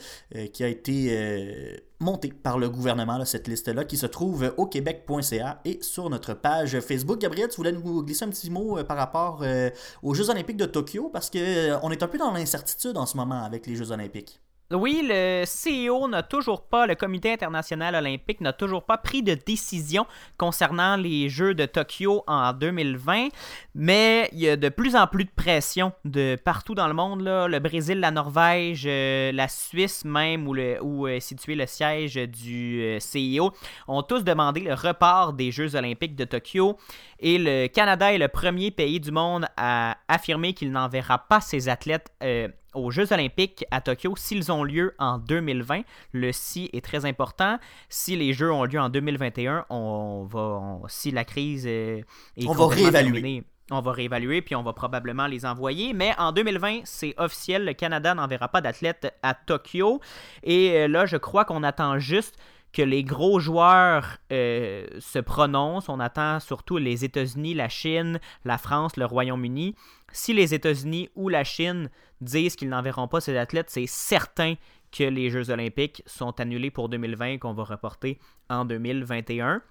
qui 0.54 0.64
a 0.64 0.68
été 0.68 1.82
montée 2.00 2.32
par 2.32 2.58
le 2.58 2.70
gouvernement, 2.70 3.24
cette 3.26 3.48
liste-là, 3.48 3.86
qui 3.86 3.98
se 3.98 4.06
trouve 4.06 4.54
au 4.58 4.66
québec.ca 4.66 5.62
et 5.66 5.80
sur 5.82 6.10
notre 6.10 6.34
page 6.34 6.80
Facebook. 6.80 7.20
Gabriel, 7.20 7.50
tu 7.50 7.58
voulais 7.58 7.72
nous 7.72 8.04
glisser 8.04 8.26
un 8.26 8.30
petit 8.30 8.50
mot 8.50 8.78
euh, 8.78 8.84
par 8.84 8.98
rapport 8.98 9.40
euh, 9.42 9.70
aux 10.04 10.14
Jeux 10.14 10.30
olympiques 10.30 10.58
de 10.58 10.66
Tokyo, 10.66 11.10
parce 11.12 11.30
qu'on 11.30 11.40
euh, 11.40 11.90
est 11.90 12.04
un 12.04 12.08
peu 12.08 12.18
dans 12.18 12.32
l'incertitude 12.32 12.98
en 12.98 13.06
ce 13.06 13.18
moment 13.18 13.44
avec 13.44 13.68
les 13.68 13.76
Jeux 13.76 13.92
olympiques. 13.92 14.40
Oui, 14.72 15.02
le 15.04 15.46
CEO 15.46 16.08
n'a 16.08 16.22
toujours 16.22 16.62
pas, 16.62 16.86
le 16.86 16.94
Comité 16.94 17.34
international 17.34 17.96
olympique 17.96 18.40
n'a 18.40 18.54
toujours 18.54 18.84
pas 18.84 19.00
pris 19.00 19.24
de 19.24 19.34
décision 19.34 20.06
concernant 20.38 20.96
les 20.96 21.28
Jeux 21.28 21.56
de 21.56 21.66
Tokyo 21.66 22.24
en 22.28 22.54
2020, 22.54 23.30
mais 23.74 24.30
il 24.32 24.42
y 24.42 24.48
a 24.48 24.58
de 24.58 24.70
plus 24.70 24.96
en 24.96 25.08
plus 25.08 25.26
de 25.26 25.32
pression 25.36 25.92
de 26.06 26.38
partout 26.46 26.76
dans 26.76 26.88
le 26.88 26.94
monde. 26.94 27.24
Le 27.24 27.58
Brésil, 27.58 28.00
la 28.00 28.12
Norvège, 28.12 28.84
euh, 28.86 29.32
la 29.32 29.48
Suisse 29.48 30.06
même, 30.06 30.48
où 30.48 31.08
est 31.08 31.20
situé 31.20 31.56
le 31.56 31.66
siège 31.66 32.14
du 32.14 32.84
euh, 32.84 33.00
CEO, 33.00 33.52
ont 33.88 34.04
tous 34.04 34.24
demandé 34.24 34.60
le 34.60 34.76
report 34.76 35.34
des 35.34 35.52
Jeux 35.52 35.76
olympiques 35.76 36.16
de 36.16 36.26
Tokyo. 36.26 36.78
Et 37.20 37.40
le 37.40 37.66
Canada 37.68 38.14
est 38.14 38.20
le 38.20 38.28
premier 38.28 38.70
pays 38.70 39.00
du 39.00 39.10
monde 39.10 39.48
à 39.58 39.98
affirmer 40.08 40.54
qu'il 40.54 40.72
n'enverra 40.72 41.18
pas 41.18 41.42
ses 41.42 41.70
athlètes 41.70 42.12
euh, 42.22 42.50
aux 42.74 42.92
Jeux 42.92 43.12
olympiques 43.14 43.66
à 43.72 43.82
Tokyo 43.82 44.14
s'ils 44.16 44.52
ont 44.52 44.64
lieu 44.64 44.96
en 45.00 45.18
2020. 45.18 45.82
Le 46.14 46.32
si 46.32 46.70
est 46.74 46.84
très 46.84 47.06
important. 47.06 47.60
Si 47.90 48.16
les 48.16 48.34
Jeux 48.34 48.52
ont 48.52 48.64
lieu 48.64 48.80
en 48.80 48.90
2021, 48.90 49.66
on 49.70 50.26
va, 50.30 50.80
si 50.88 51.12
la 51.12 51.26
crise 51.26 51.66
est, 51.66 52.06
on 52.46 52.54
va 52.54 52.68
réévaluer. 52.68 53.44
on 53.72 53.82
va 53.82 53.92
réévaluer 53.92 54.42
puis 54.42 54.56
on 54.56 54.64
va 54.64 54.74
probablement 54.74 55.28
les 55.28 55.46
envoyer. 55.46 55.94
Mais 55.94 56.14
en 56.18 56.32
2020, 56.32 56.82
c'est 56.86 57.14
officiel, 57.18 57.66
le 57.66 57.74
Canada 57.74 58.14
n'enverra 58.14 58.48
pas 58.48 58.62
d'athlètes 58.62 59.14
à 59.24 59.34
Tokyo. 59.34 60.02
Et 60.44 60.72
euh, 60.72 60.88
là, 60.88 61.06
je 61.06 61.18
crois 61.18 61.46
qu'on 61.46 61.64
attend 61.64 62.00
juste 62.00 62.36
que 62.72 62.82
les 62.82 63.04
gros 63.04 63.40
joueurs 63.40 64.18
euh, 64.32 64.86
se 65.00 65.20
prononcent. 65.20 65.90
On 65.90 66.00
attend 66.00 66.40
surtout 66.40 66.78
les 66.78 67.04
États-Unis, 67.04 67.54
la 67.54 67.70
Chine, 67.70 68.20
la 68.46 68.58
France, 68.58 68.96
le 68.98 69.06
Royaume-Uni. 69.06 69.76
Si 70.12 70.34
les 70.34 70.54
États-Unis 70.54 71.10
ou 71.16 71.30
la 71.30 71.44
Chine 71.44 71.90
disent 72.22 72.56
qu'ils 72.56 72.70
n'enverront 72.70 73.08
pas 73.08 73.22
ces 73.22 73.38
athlètes, 73.38 73.70
c'est 73.70 73.88
certain 73.88 74.56
que 74.92 75.04
les 75.04 75.30
Jeux 75.30 75.50
olympiques 75.50 76.04
sont 76.06 76.40
annulés 76.40 76.72
pour 76.72 76.90
2020 76.90 77.26
et 77.26 77.40
qu'on 77.40 77.54
va 77.54 77.64
reporter 77.64 78.20
en 78.50 78.66
2021. 78.66 79.62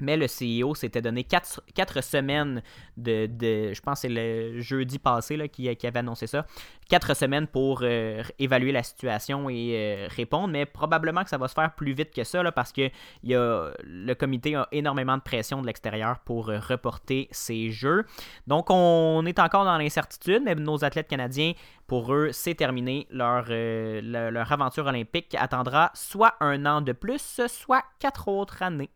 Mais 0.00 0.16
le 0.16 0.26
CEO 0.26 0.74
s'était 0.74 1.02
donné 1.02 1.24
quatre, 1.24 1.60
semaines 2.02 2.62
de, 2.96 3.28
Je 3.72 3.80
pense 3.80 4.02
que 4.02 4.08
c'est 4.08 4.08
le 4.08 4.60
jeudi 4.60 4.98
passé 4.98 5.36
là, 5.36 5.48
qui, 5.48 5.68
avait 5.68 5.98
annoncé 5.98 6.26
ça. 6.26 6.46
Quatre 6.88 7.14
semaines 7.14 7.46
pour 7.46 7.80
euh, 7.82 8.22
évaluer 8.38 8.72
la 8.72 8.82
situation 8.82 9.48
et 9.48 9.74
euh, 9.74 10.08
répondre. 10.08 10.48
Mais 10.48 10.66
probablement 10.66 11.22
que 11.24 11.30
ça 11.30 11.38
va 11.38 11.48
se 11.48 11.54
faire 11.54 11.74
plus 11.74 11.92
vite 11.92 12.12
que 12.12 12.24
ça 12.24 12.42
là, 12.42 12.52
parce 12.52 12.72
que 12.72 12.90
y 13.22 13.34
a, 13.34 13.70
le 13.84 14.14
comité 14.14 14.54
a 14.54 14.66
énormément 14.72 15.16
de 15.16 15.22
pression 15.22 15.60
de 15.60 15.66
l'extérieur 15.66 16.18
pour 16.20 16.48
euh, 16.48 16.58
reporter 16.58 17.28
ces 17.30 17.70
jeux. 17.70 18.04
Donc 18.46 18.70
on 18.70 19.24
est 19.26 19.38
encore 19.38 19.64
dans 19.64 19.78
l'incertitude, 19.78 20.42
mais 20.44 20.54
nos 20.54 20.84
athlètes 20.84 21.08
canadiens, 21.08 21.52
pour 21.86 22.12
eux, 22.14 22.30
c'est 22.32 22.54
terminé. 22.54 23.06
Leur, 23.10 23.46
leur 23.48 24.52
aventure 24.52 24.86
olympique 24.86 25.36
attendra 25.38 25.90
soit 25.94 26.34
un 26.40 26.64
an 26.64 26.80
de 26.80 26.92
plus, 26.92 27.40
soit 27.48 27.82
quatre 27.98 28.28
autres 28.28 28.62
années. 28.62 28.90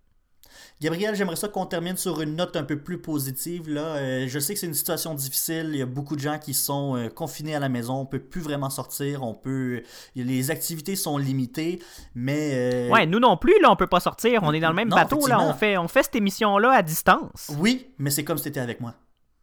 Gabriel, 0.80 1.14
j'aimerais 1.14 1.36
ça 1.36 1.48
qu'on 1.48 1.66
termine 1.66 1.96
sur 1.96 2.20
une 2.20 2.36
note 2.36 2.56
un 2.56 2.62
peu 2.62 2.78
plus 2.78 2.98
positive. 2.98 3.68
Là. 3.68 3.96
Euh, 3.96 4.24
je 4.28 4.38
sais 4.38 4.54
que 4.54 4.60
c'est 4.60 4.66
une 4.66 4.74
situation 4.74 5.14
difficile. 5.14 5.70
Il 5.72 5.78
y 5.78 5.82
a 5.82 5.86
beaucoup 5.86 6.16
de 6.16 6.20
gens 6.20 6.38
qui 6.38 6.54
sont 6.54 6.96
euh, 6.96 7.08
confinés 7.08 7.54
à 7.54 7.60
la 7.60 7.68
maison. 7.68 7.94
On 8.00 8.06
peut 8.06 8.18
plus 8.18 8.40
vraiment 8.40 8.70
sortir. 8.70 9.22
On 9.22 9.34
peut. 9.34 9.82
Les 10.14 10.50
activités 10.50 10.96
sont 10.96 11.18
limitées. 11.18 11.80
Mais. 12.14 12.52
Euh, 12.54 12.90
ouais, 12.90 13.06
nous 13.06 13.20
non 13.20 13.36
plus, 13.36 13.54
là, 13.62 13.70
on 13.70 13.76
peut 13.76 13.86
pas 13.86 14.00
sortir. 14.00 14.42
On 14.42 14.52
est 14.52 14.60
dans 14.60 14.70
le 14.70 14.74
même 14.74 14.90
bateau. 14.90 15.26
Là. 15.26 15.40
On, 15.40 15.54
fait, 15.54 15.78
on 15.78 15.88
fait 15.88 16.02
cette 16.02 16.16
émission-là 16.16 16.72
à 16.72 16.82
distance. 16.82 17.50
Oui, 17.58 17.88
mais 17.98 18.10
c'est 18.10 18.24
comme 18.24 18.38
si 18.38 18.44
tu 18.44 18.48
étais 18.50 18.60
avec 18.60 18.80
moi. 18.80 18.94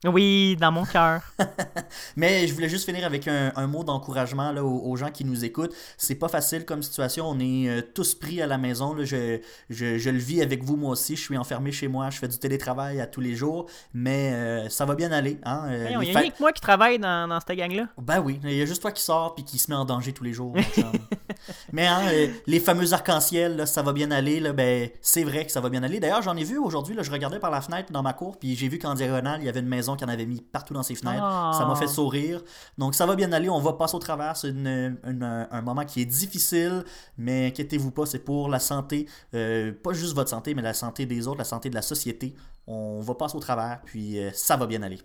Oui, 0.05 0.57
dans 0.59 0.71
mon 0.71 0.85
cœur. 0.85 1.21
Mais 2.15 2.47
je 2.47 2.53
voulais 2.53 2.69
juste 2.69 2.85
finir 2.85 3.05
avec 3.05 3.27
un, 3.27 3.67
mot 3.67 3.83
d'encouragement 3.83 4.51
aux, 4.51 4.95
gens 4.95 5.09
qui 5.09 5.25
nous 5.25 5.45
écoutent. 5.45 5.73
C'est 5.97 6.15
pas 6.15 6.27
facile 6.27 6.65
comme 6.65 6.83
situation. 6.83 7.29
On 7.29 7.39
est 7.39 7.69
euh, 7.69 7.81
tous 7.81 8.15
pris 8.15 8.41
à 8.41 8.47
la 8.47 8.57
maison. 8.57 8.95
Je, 8.99 9.39
je, 9.69 10.09
le 10.09 10.17
vis 10.17 10.41
avec 10.41 10.63
vous, 10.63 10.75
moi 10.75 10.91
aussi. 10.91 11.15
Je 11.15 11.21
suis 11.21 11.37
enfermé 11.37 11.71
chez 11.71 11.87
moi. 11.87 12.09
Je 12.09 12.19
fais 12.19 12.27
du 12.27 12.37
télétravail 12.37 12.99
à 12.99 13.07
tous 13.07 13.21
les 13.21 13.35
jours. 13.35 13.67
Mais 13.93 14.33
euh, 14.33 14.69
ça 14.69 14.85
va 14.85 14.95
bien 14.95 15.11
aller. 15.11 15.39
Hein? 15.43 15.67
Euh, 15.69 15.87
il 16.01 16.11
y 16.11 16.15
a 16.15 16.23
que 16.23 16.39
moi 16.39 16.51
qui 16.51 16.61
travaille 16.61 16.99
dans, 16.99 17.27
dans 17.27 17.39
cette 17.39 17.57
gang-là. 17.57 17.87
Ben 17.97 18.19
oui. 18.19 18.39
Il 18.43 18.53
y 18.53 18.61
a 18.61 18.65
juste 18.65 18.81
toi 18.81 18.91
qui 18.91 19.01
sors 19.01 19.35
puis 19.35 19.43
qui 19.43 19.57
se 19.57 19.71
met 19.71 19.77
en 19.77 19.85
danger 19.85 20.11
tous 20.13 20.23
les 20.23 20.33
jours. 20.33 20.55
Mais 21.71 21.87
hein, 21.87 22.01
les 22.47 22.59
fameux 22.59 22.93
arcs-en-ciel, 22.93 23.67
ça 23.67 23.81
va 23.81 23.93
bien 23.93 24.11
aller. 24.11 24.39
Là, 24.39 24.53
ben, 24.53 24.89
c'est 25.01 25.23
vrai 25.23 25.45
que 25.45 25.51
ça 25.51 25.61
va 25.61 25.69
bien 25.69 25.83
aller. 25.83 25.99
D'ailleurs, 25.99 26.21
j'en 26.21 26.35
ai 26.35 26.43
vu 26.43 26.57
aujourd'hui. 26.57 26.95
Je 26.99 27.11
regardais 27.11 27.39
par 27.39 27.51
la 27.51 27.61
fenêtre 27.61 27.91
dans 27.91 28.03
ma 28.03 28.13
cour 28.13 28.37
puis 28.39 28.55
j'ai 28.55 28.67
vu 28.67 28.79
qu'en 28.79 28.93
diagonale, 28.93 29.41
il 29.41 29.45
y 29.45 29.49
avait 29.49 29.59
une 29.59 29.67
maison 29.67 29.95
qui 29.95 30.03
en 30.03 30.07
avait 30.07 30.25
mis 30.25 30.41
partout 30.41 30.73
dans 30.73 30.83
ses 30.83 30.95
fenêtres. 30.95 31.23
Ça 31.57 31.65
m'a 31.65 31.75
fait 31.75 31.85
ah. 31.85 31.87
sourire. 31.87 32.41
Donc 32.77 32.95
ça 32.95 33.05
va 33.05 33.15
bien 33.15 33.31
aller, 33.31 33.49
on 33.49 33.59
va 33.59 33.73
passer 33.73 33.95
au 33.95 33.99
travers. 33.99 34.37
C'est 34.37 34.53
un 34.53 35.61
moment 35.61 35.85
qui 35.85 36.01
est 36.01 36.05
difficile, 36.05 36.83
mais 37.17 37.47
inquiétez-vous 37.47 37.91
pas, 37.91 38.05
c'est 38.05 38.19
pour 38.19 38.49
la 38.49 38.59
santé, 38.59 39.07
euh, 39.33 39.71
pas 39.71 39.93
juste 39.93 40.15
votre 40.15 40.29
santé, 40.29 40.53
mais 40.53 40.61
la 40.61 40.73
santé 40.73 41.05
des 41.05 41.27
autres, 41.27 41.37
la 41.37 41.43
santé 41.43 41.69
de 41.69 41.75
la 41.75 41.81
société. 41.81 42.33
On 42.67 43.01
va 43.01 43.15
passer 43.15 43.35
au 43.35 43.41
travers, 43.41 43.81
puis 43.85 44.19
euh, 44.19 44.29
ça 44.33 44.55
va 44.55 44.67
bien 44.67 44.81
aller. 44.83 44.99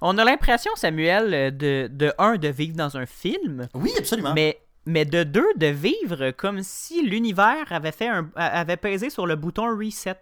On 0.00 0.16
a 0.18 0.24
l'impression, 0.24 0.72
Samuel, 0.74 1.56
de, 1.56 1.88
de 1.92 2.12
un, 2.18 2.36
de 2.36 2.48
vivre 2.48 2.76
dans 2.76 2.96
un 2.96 3.06
film. 3.06 3.68
Oui, 3.74 3.92
absolument. 3.98 4.32
Mais 4.34 4.58
mais 4.86 5.04
de 5.04 5.24
deux, 5.24 5.52
de 5.56 5.66
vivre 5.66 6.30
comme 6.30 6.62
si 6.62 7.02
l'univers 7.02 7.70
avait 7.70 7.92
fait 7.92 8.08
un, 8.08 8.30
avait 8.36 8.76
pesé 8.76 9.10
sur 9.10 9.26
le 9.26 9.36
bouton 9.36 9.76
reset. 9.76 10.16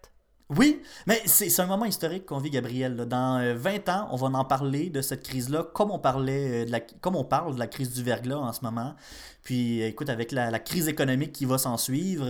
Oui, 0.50 0.82
mais 1.06 1.22
c'est 1.24 1.58
un 1.60 1.66
moment 1.66 1.86
historique 1.86 2.26
qu'on 2.26 2.38
vit, 2.38 2.50
Gabriel. 2.50 2.96
Dans 2.96 3.54
20 3.54 3.88
euh, 3.88 3.92
ans, 3.92 4.08
on 4.10 4.16
va 4.16 4.26
en 4.38 4.44
parler 4.44 4.90
de 4.90 5.00
cette 5.00 5.22
crise-là, 5.22 5.64
comme 5.72 5.90
on 5.90 5.98
parlait 5.98 6.62
euh, 6.62 6.66
de 6.66 6.70
la, 6.70 6.80
comme 6.80 7.16
on 7.16 7.24
parle 7.24 7.54
de 7.54 7.58
la 7.58 7.66
crise 7.66 7.94
du 7.94 8.02
verglas 8.02 8.36
en 8.36 8.52
ce 8.52 8.62
moment. 8.62 8.94
Puis, 9.42 9.82
euh, 9.82 9.88
écoute, 9.88 10.10
avec 10.10 10.32
la, 10.32 10.58
crise 10.58 10.86
économique 10.86 11.32
qui 11.32 11.46
va 11.46 11.56
s'en 11.56 11.78
suivre, 11.78 12.26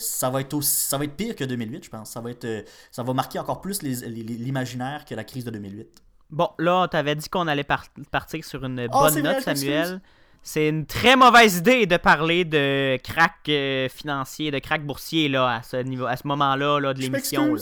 ça 0.00 0.28
va 0.28 0.40
être 0.40 0.54
aussi, 0.54 0.88
ça 0.88 0.98
va 0.98 1.04
être 1.04 1.14
pire 1.14 1.36
que 1.36 1.44
2008, 1.44 1.84
je 1.84 1.90
pense. 1.90 2.10
Ça 2.10 2.20
va 2.20 2.30
être, 2.30 2.64
ça 2.90 3.04
va 3.04 3.12
marquer 3.12 3.38
encore 3.38 3.60
plus 3.60 3.82
l'imaginaire 3.82 5.04
que 5.04 5.14
la 5.14 5.24
crise 5.24 5.44
de 5.44 5.50
2008. 5.50 6.02
Bon, 6.30 6.48
là, 6.58 6.88
tu 6.88 6.96
avais 6.96 7.14
dit 7.14 7.28
qu'on 7.28 7.46
allait 7.46 7.64
partir 7.64 8.44
sur 8.44 8.64
une 8.64 8.80
ah, 8.80 8.88
bonne 8.88 9.20
note, 9.20 9.40
Samuel 9.40 10.00
c'est 10.42 10.68
une 10.68 10.86
très 10.86 11.16
mauvaise 11.16 11.58
idée 11.58 11.86
de 11.86 11.96
parler 11.96 12.44
de 12.44 12.96
crack 13.02 13.34
euh, 13.48 13.88
financier, 13.88 14.50
de 14.50 14.58
crack 14.58 14.84
boursier 14.84 15.28
là, 15.28 15.56
à 15.56 15.62
ce 15.62 15.76
niveau, 15.76 16.06
à 16.06 16.16
ce 16.16 16.26
moment-là 16.26 16.80
là, 16.80 16.94
de 16.94 17.00
l'émission. 17.00 17.56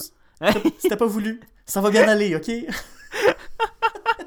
C'était 0.79 0.97
pas 0.97 1.07
voulu. 1.07 1.40
Ça 1.66 1.81
va 1.81 1.90
bien 1.90 2.09
aller, 2.09 2.35
ok? 2.35 2.51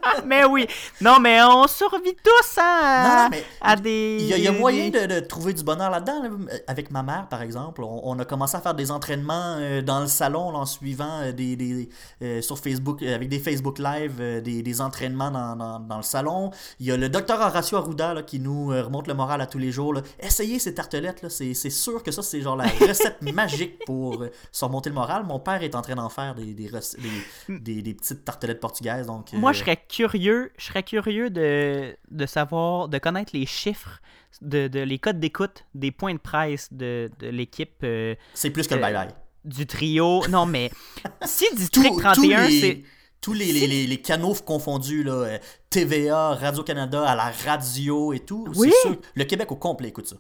mais 0.26 0.44
oui. 0.46 0.68
Non, 1.02 1.20
mais 1.20 1.42
on 1.44 1.68
survit 1.68 2.16
tous 2.24 2.58
hein, 2.60 2.80
à, 2.84 3.04
Non, 3.08 3.24
non, 3.24 3.30
mais 3.32 3.44
à 3.62 3.76
des. 3.76 4.18
Il 4.22 4.28
y 4.28 4.34
a, 4.34 4.38
y 4.38 4.50
moyen 4.60 4.90
des- 4.90 5.08
de, 5.08 5.16
de 5.16 5.20
trouver 5.22 5.54
du 5.54 5.64
bonheur 5.64 5.90
là-dedans. 5.90 6.24
là. 6.24 6.30
Avec 6.68 6.92
ma 6.92 7.04
mère, 7.04 7.28
par 7.30 7.42
exemple, 7.42 7.84
on, 7.84 8.02
on 8.04 8.20
a 8.20 8.26
commencé 8.26 8.56
à 8.58 8.62
faire 8.62 8.74
des 8.74 8.92
entraînements 8.92 9.56
euh, 9.58 9.82
dans 9.82 10.00
le 10.02 10.08
salon 10.08 10.52
là, 10.52 10.60
en 10.60 10.66
suivant 10.66 11.22
euh, 11.22 11.32
des, 11.32 11.56
des, 11.56 11.90
euh, 12.22 12.42
sur 12.42 12.58
Facebook, 12.60 13.02
avec 13.04 13.30
des 13.30 13.40
Facebook 13.40 13.80
Live, 13.80 14.42
des, 14.42 14.62
des 14.62 14.82
entraînements 14.82 15.32
dans, 15.32 15.56
dans, 15.56 15.80
dans 15.80 15.98
le 15.98 16.04
salon. 16.04 16.52
Il 16.80 16.86
y 16.86 16.92
a 16.92 16.98
le 16.98 17.10
docteur 17.10 17.40
Horacio 17.40 17.78
Arruda 17.78 18.14
là, 18.14 18.24
qui 18.24 18.40
nous 18.40 18.68
remonte 18.68 19.08
le 19.08 19.14
moral 19.14 19.42
à 19.42 19.48
tous 19.48 19.58
les 19.60 19.72
jours. 19.72 19.94
là. 19.94 20.02
Essayez 20.20 20.60
ces 20.60 20.74
tartelettes, 20.74 21.26
c'est 21.30 21.54
sûr 21.70 22.04
que 22.04 22.12
ça, 22.12 22.22
c'est 22.22 22.42
genre 22.42 22.56
la 22.56 22.66
recette 22.66 23.22
magique 23.34 23.84
pour 23.86 24.24
se 24.52 24.66
remonter 24.66 24.90
le 24.90 24.96
moral. 24.96 25.24
Mon 25.26 25.40
père 25.40 25.62
est 25.64 25.76
en 25.76 25.82
train 25.82 25.96
d'en 25.96 26.10
faire 26.10 26.36
des, 26.36 26.54
des, 26.54 27.94
petites 27.94 28.24
tartelettes 28.26 28.60
portugaises. 28.60 29.08
Donc, 29.08 29.32
Moi, 29.34 29.52
je 29.54 29.60
serais 29.60 29.78
curieux, 29.94 30.52
je 30.58 30.66
serais 30.66 30.84
curieux 30.84 31.30
de, 31.30 31.96
de 32.10 32.26
savoir, 32.26 32.88
de 32.90 32.98
connaître 32.98 33.32
les 33.34 33.46
chiffres, 33.46 34.00
de, 34.42 34.68
de 34.68 34.80
les 34.80 34.98
codes 35.00 35.20
d'écoute, 35.20 35.66
des 35.76 35.92
points 35.92 36.14
de 36.16 36.20
presse 36.20 36.74
de, 36.74 37.12
de 37.20 37.28
l'équipe 37.28 37.76
euh, 37.84 38.16
c'est 38.34 38.50
plus 38.50 38.68
que 38.68 38.74
le 38.76 38.84
euh, 38.84 38.88
bye-bye. 38.88 39.10
du 39.46 39.68
trio. 39.68 40.26
Non, 40.30 40.46
mais 40.46 40.72
si 41.24 41.46
District 41.56 41.94
tous 41.94 42.00
31, 42.02 42.48
les- 42.48 42.60
c'est. 42.62 42.84
tous 43.22 43.34
les, 43.34 43.52
les, 43.54 43.68
les, 43.68 43.86
les 43.88 44.02
canaux 44.02 44.34
confondus, 44.34 45.04
là, 45.04 45.14
euh, 45.14 45.38
TVA, 45.70 46.30
Radio-Canada, 46.36 47.04
à 47.08 47.16
la 47.16 47.32
radio 47.46 48.14
et 48.14 48.20
tout. 48.20 48.48
Oui. 48.56 48.72
C'est 48.82 48.88
sûr, 48.90 48.98
le 49.14 49.24
Québec 49.26 49.52
au 49.52 49.56
complet 49.56 49.90
écoute 49.90 50.08
ça. 50.08 50.16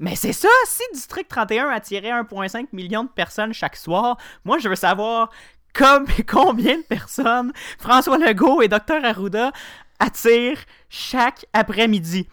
Mais 0.00 0.16
c'est 0.16 0.32
ça, 0.32 0.48
si 0.66 0.82
District 0.92 1.28
31 1.28 1.68
attirait 1.68 2.10
1,5 2.10 2.66
million 2.72 3.04
de 3.04 3.08
personnes 3.08 3.52
chaque 3.54 3.76
soir, 3.76 4.18
moi 4.44 4.58
je 4.58 4.68
veux 4.68 4.74
savoir 4.74 5.30
comme, 5.74 6.06
combien 6.28 6.78
de 6.78 6.82
personnes 6.82 7.52
François 7.78 8.18
Legault 8.18 8.62
et 8.62 8.68
Dr 8.68 9.04
Arruda 9.04 9.52
attirent 9.98 10.64
chaque 10.88 11.46
après-midi. 11.52 12.26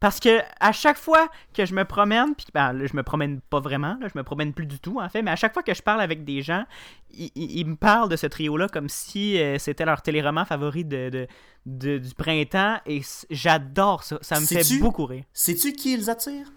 Parce 0.00 0.18
que 0.18 0.40
à 0.60 0.72
chaque 0.72 0.96
fois 0.96 1.28
que 1.52 1.66
je 1.66 1.74
me 1.74 1.84
promène, 1.84 2.34
puis 2.34 2.46
ben, 2.54 2.72
là, 2.72 2.86
je 2.86 2.96
me 2.96 3.02
promène 3.02 3.42
pas 3.50 3.60
vraiment, 3.60 3.98
là, 4.00 4.08
je 4.10 4.16
me 4.18 4.22
promène 4.22 4.54
plus 4.54 4.64
du 4.64 4.78
tout 4.80 4.98
en 4.98 5.06
fait, 5.10 5.20
mais 5.20 5.30
à 5.30 5.36
chaque 5.36 5.52
fois 5.52 5.62
que 5.62 5.74
je 5.74 5.82
parle 5.82 6.00
avec 6.00 6.24
des 6.24 6.40
gens, 6.40 6.64
ils, 7.10 7.30
ils- 7.34 7.58
ils 7.58 7.66
me 7.66 7.76
parlent 7.76 8.08
de 8.08 8.16
ce 8.16 8.26
trio-là 8.26 8.68
comme 8.68 8.88
si 8.88 9.38
euh, 9.38 9.58
c'était 9.58 9.84
leur 9.84 10.00
téléroman 10.00 10.46
favori 10.46 10.86
de, 10.86 11.10
de- 11.10 11.26
de- 11.66 11.98
du 11.98 12.14
printemps 12.14 12.78
et 12.86 13.02
j'adore 13.28 14.02
ça. 14.04 14.16
Ça 14.22 14.40
me 14.40 14.46
fait 14.46 14.62
beaucoup 14.80 15.04
rire. 15.04 15.24
Sais-tu 15.34 15.74
qui 15.74 15.92
ils 15.92 16.08
attirent? 16.08 16.50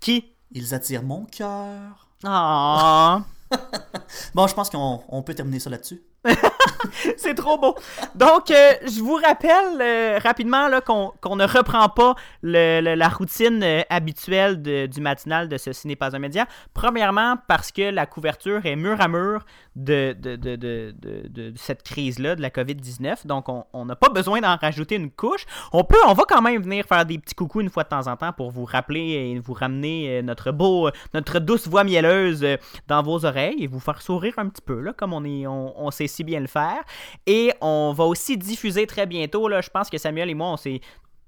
Qui? 0.00 0.32
Ils 0.50 0.74
attirent 0.74 1.04
mon 1.04 1.24
cœur. 1.26 2.08
Ah, 2.24 3.20
Bon, 4.34 4.46
je 4.46 4.54
pense 4.54 4.70
qu'on 4.70 5.02
on 5.08 5.22
peut 5.22 5.34
terminer 5.34 5.60
ça 5.60 5.70
là-dessus. 5.70 6.02
c'est 7.16 7.34
trop 7.34 7.58
beau. 7.58 7.74
Donc, 8.14 8.50
euh, 8.50 8.72
je 8.86 9.00
vous 9.00 9.14
rappelle 9.14 9.80
euh, 9.80 10.18
rapidement 10.22 10.68
qu'on 10.84 11.36
ne 11.36 11.44
reprend 11.46 11.88
pas 11.88 12.14
la 12.42 13.08
routine 13.08 13.62
euh, 13.62 13.82
habituelle 13.90 14.62
du 14.62 15.00
matinal 15.00 15.48
de 15.48 15.56
ce 15.56 15.86
n'est 15.86 15.96
pas. 15.96 16.10
Premièrement, 16.74 17.36
parce 17.48 17.72
que 17.72 17.90
la 17.90 18.06
couverture 18.06 18.64
est 18.64 18.76
mur 18.76 19.00
à 19.00 19.08
mur 19.08 19.44
de, 19.74 20.16
de, 20.18 20.36
de, 20.36 20.56
de, 20.56 21.52
cette 21.56 21.82
crise-là, 21.82 22.36
de 22.36 22.42
la 22.42 22.50
COVID-19. 22.50 23.26
Donc, 23.26 23.46
on 23.48 23.84
n'a 23.84 23.96
pas 23.96 24.08
besoin 24.08 24.40
d'en 24.40 24.56
rajouter 24.56 24.96
une 24.96 25.10
couche. 25.10 25.44
On 25.72 25.84
peut, 25.84 25.98
on 26.06 26.14
va 26.14 26.24
quand 26.28 26.42
même 26.42 26.62
venir 26.62 26.84
faire 26.86 27.04
des 27.04 27.18
petits 27.18 27.34
coucous 27.34 27.60
une 27.60 27.70
fois 27.70 27.84
de 27.84 27.88
temps 27.88 28.06
en 28.06 28.16
temps 28.16 28.32
pour 28.32 28.50
vous 28.50 28.64
rappeler 28.64 29.00
et 29.00 29.38
vous 29.38 29.52
ramener 29.52 30.22
notre 30.22 30.52
beau, 30.52 30.90
notre 31.12 31.38
douce 31.38 31.68
voix 31.68 31.84
mielleuse 31.84 32.46
dans 32.88 33.02
vos 33.02 33.24
oreilles 33.24 33.62
et 33.62 33.66
vous 33.66 33.80
faire 33.80 34.00
sourire 34.00 34.34
un 34.38 34.48
petit 34.48 34.62
peu, 34.62 34.92
comme 34.96 35.12
on 35.12 35.90
sait 35.90 36.06
si 36.06 36.24
bien 36.24 36.40
le 36.40 36.46
faire. 36.46 36.65
Et 37.26 37.52
on 37.60 37.92
va 37.96 38.04
aussi 38.04 38.36
diffuser 38.36 38.86
très 38.86 39.06
bientôt, 39.06 39.48
là, 39.48 39.60
je 39.60 39.70
pense 39.70 39.90
que 39.90 39.98
Samuel 39.98 40.30
et 40.30 40.34
moi, 40.34 40.48
on 40.48 40.56
s'est 40.56 40.80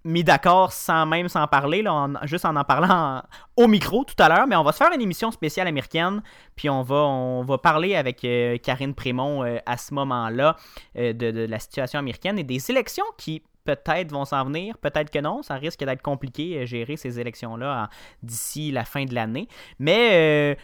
mis 0.05 0.25
d'accord 0.25 0.73
sans 0.73 1.07
même 1.07 1.29
s'en 1.29 1.47
parler, 1.47 1.85
juste 2.25 2.45
en 2.45 2.57
en 2.57 2.65
parlant 2.65 3.23
au 3.57 3.67
micro 3.67 4.05
tout 4.05 4.21
à 4.23 4.29
l'heure, 4.29 4.47
mais 4.47 4.57
on 4.57 4.63
va 4.63 4.73
se 4.73 4.79
faire 4.79 4.93
une 4.93 5.01
émission 5.01 5.31
spéciale 5.31 5.67
américaine, 5.67 6.23
puis 6.57 6.71
on 6.71 6.83
va, 6.83 6.97
on 6.97 7.43
va 7.43 7.59
parler 7.59 7.95
avec 7.95 8.25
euh, 8.25 8.57
Karine 8.59 8.95
Prémont 8.95 9.45
euh, 9.45 9.59
à 9.67 9.77
ce 9.77 9.93
moment-là 9.95 10.57
euh, 10.97 11.13
de, 11.13 11.31
de 11.31 11.47
la 11.47 11.59
situation 11.59 11.99
américaine 11.99 12.39
et 12.39 12.45
des 12.45 12.71
élections 12.71 13.05
qui 13.17 13.43
peut-être 13.65 14.13
vont 14.13 14.25
s'en 14.25 14.45
venir, 14.45 14.79
peut-être 14.79 15.11
que 15.11 15.19
non, 15.19 15.43
ça 15.43 15.55
risque 15.55 15.85
d'être 15.85 16.01
compliqué 16.01 16.67
gérer 16.67 16.97
ces 16.97 17.21
élections-là 17.21 17.91
d'ici 18.23 18.71
la 18.71 18.85
fin 18.85 19.05
de 19.05 19.15
l'année, 19.15 19.49
mais... 19.79 20.57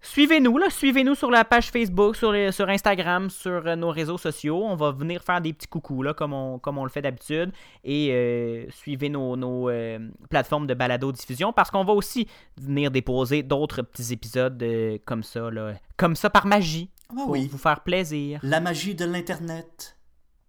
Suivez-nous, 0.00 0.56
là, 0.58 0.70
suivez-nous 0.70 1.16
sur 1.16 1.30
la 1.30 1.44
page 1.44 1.70
Facebook, 1.70 2.14
sur, 2.14 2.30
les- 2.30 2.52
sur 2.52 2.68
Instagram, 2.68 3.30
sur 3.30 3.66
euh, 3.66 3.74
nos 3.74 3.90
réseaux 3.90 4.16
sociaux. 4.18 4.62
On 4.64 4.76
va 4.76 4.92
venir 4.92 5.22
faire 5.22 5.40
des 5.40 5.52
petits 5.52 5.66
coucous, 5.66 6.02
là, 6.04 6.14
comme 6.14 6.32
on, 6.32 6.58
comme 6.60 6.78
on 6.78 6.84
le 6.84 6.90
fait 6.90 7.02
d'habitude. 7.02 7.50
Et 7.82 8.10
euh, 8.12 8.66
suivez 8.70 9.08
nos, 9.08 9.36
nos, 9.36 9.68
euh, 9.68 9.98
plateformes 10.30 10.66
de 10.68 10.74
balado-diffusion 10.74 11.52
parce 11.52 11.70
qu'on 11.70 11.84
va 11.84 11.92
aussi 11.92 12.28
venir 12.60 12.90
déposer 12.92 13.42
d'autres 13.42 13.82
petits 13.82 14.12
épisodes 14.12 14.64
comme 15.04 15.22
ça, 15.24 15.50
là, 15.50 15.72
comme 15.96 16.14
ça 16.14 16.30
par 16.30 16.46
magie, 16.46 16.90
Ah 17.10 17.14
pour 17.16 17.30
oui. 17.30 17.48
vous 17.50 17.58
faire 17.58 17.80
plaisir. 17.80 18.38
La 18.44 18.60
magie 18.60 18.94
de 18.94 19.04
l'Internet. 19.04 19.96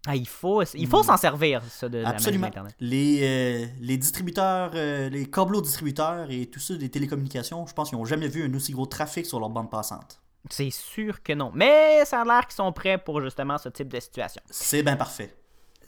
Ah, 0.07 0.15
il 0.15 0.27
faut, 0.27 0.63
il 0.63 0.87
faut 0.87 1.01
Mm. 1.01 1.03
s'en 1.03 1.17
servir, 1.17 1.61
ça, 1.69 1.89
de 1.89 1.97
la 1.99 2.09
Absolument. 2.09 2.49
Les, 2.79 3.19
euh, 3.21 3.65
les 3.81 3.97
distributeurs, 3.97 4.71
euh, 4.75 5.09
les 5.09 5.29
câbleaux 5.29 5.61
distributeurs 5.61 6.27
et 6.31 6.45
tout 6.45 6.59
ça 6.59 6.75
des 6.75 6.89
télécommunications, 6.89 7.65
je 7.67 7.73
pense 7.73 7.89
qu'ils 7.89 7.97
n'ont 7.97 8.05
jamais 8.05 8.27
vu 8.29 8.43
un 8.43 8.53
aussi 8.55 8.71
gros 8.71 8.85
trafic 8.85 9.25
sur 9.25 9.39
leur 9.39 9.49
bande 9.49 9.69
passante. 9.69 10.21
C'est 10.49 10.69
sûr 10.71 11.21
que 11.21 11.33
non. 11.33 11.51
Mais 11.53 12.05
ça 12.05 12.21
a 12.21 12.25
l'air 12.25 12.47
qu'ils 12.47 12.55
sont 12.55 12.71
prêts 12.71 12.97
pour 12.97 13.21
justement 13.21 13.57
ce 13.57 13.67
type 13.69 13.89
de 13.89 13.99
situation. 13.99 14.41
C'est 14.49 14.83
bien 14.83 14.95
parfait. 14.95 15.35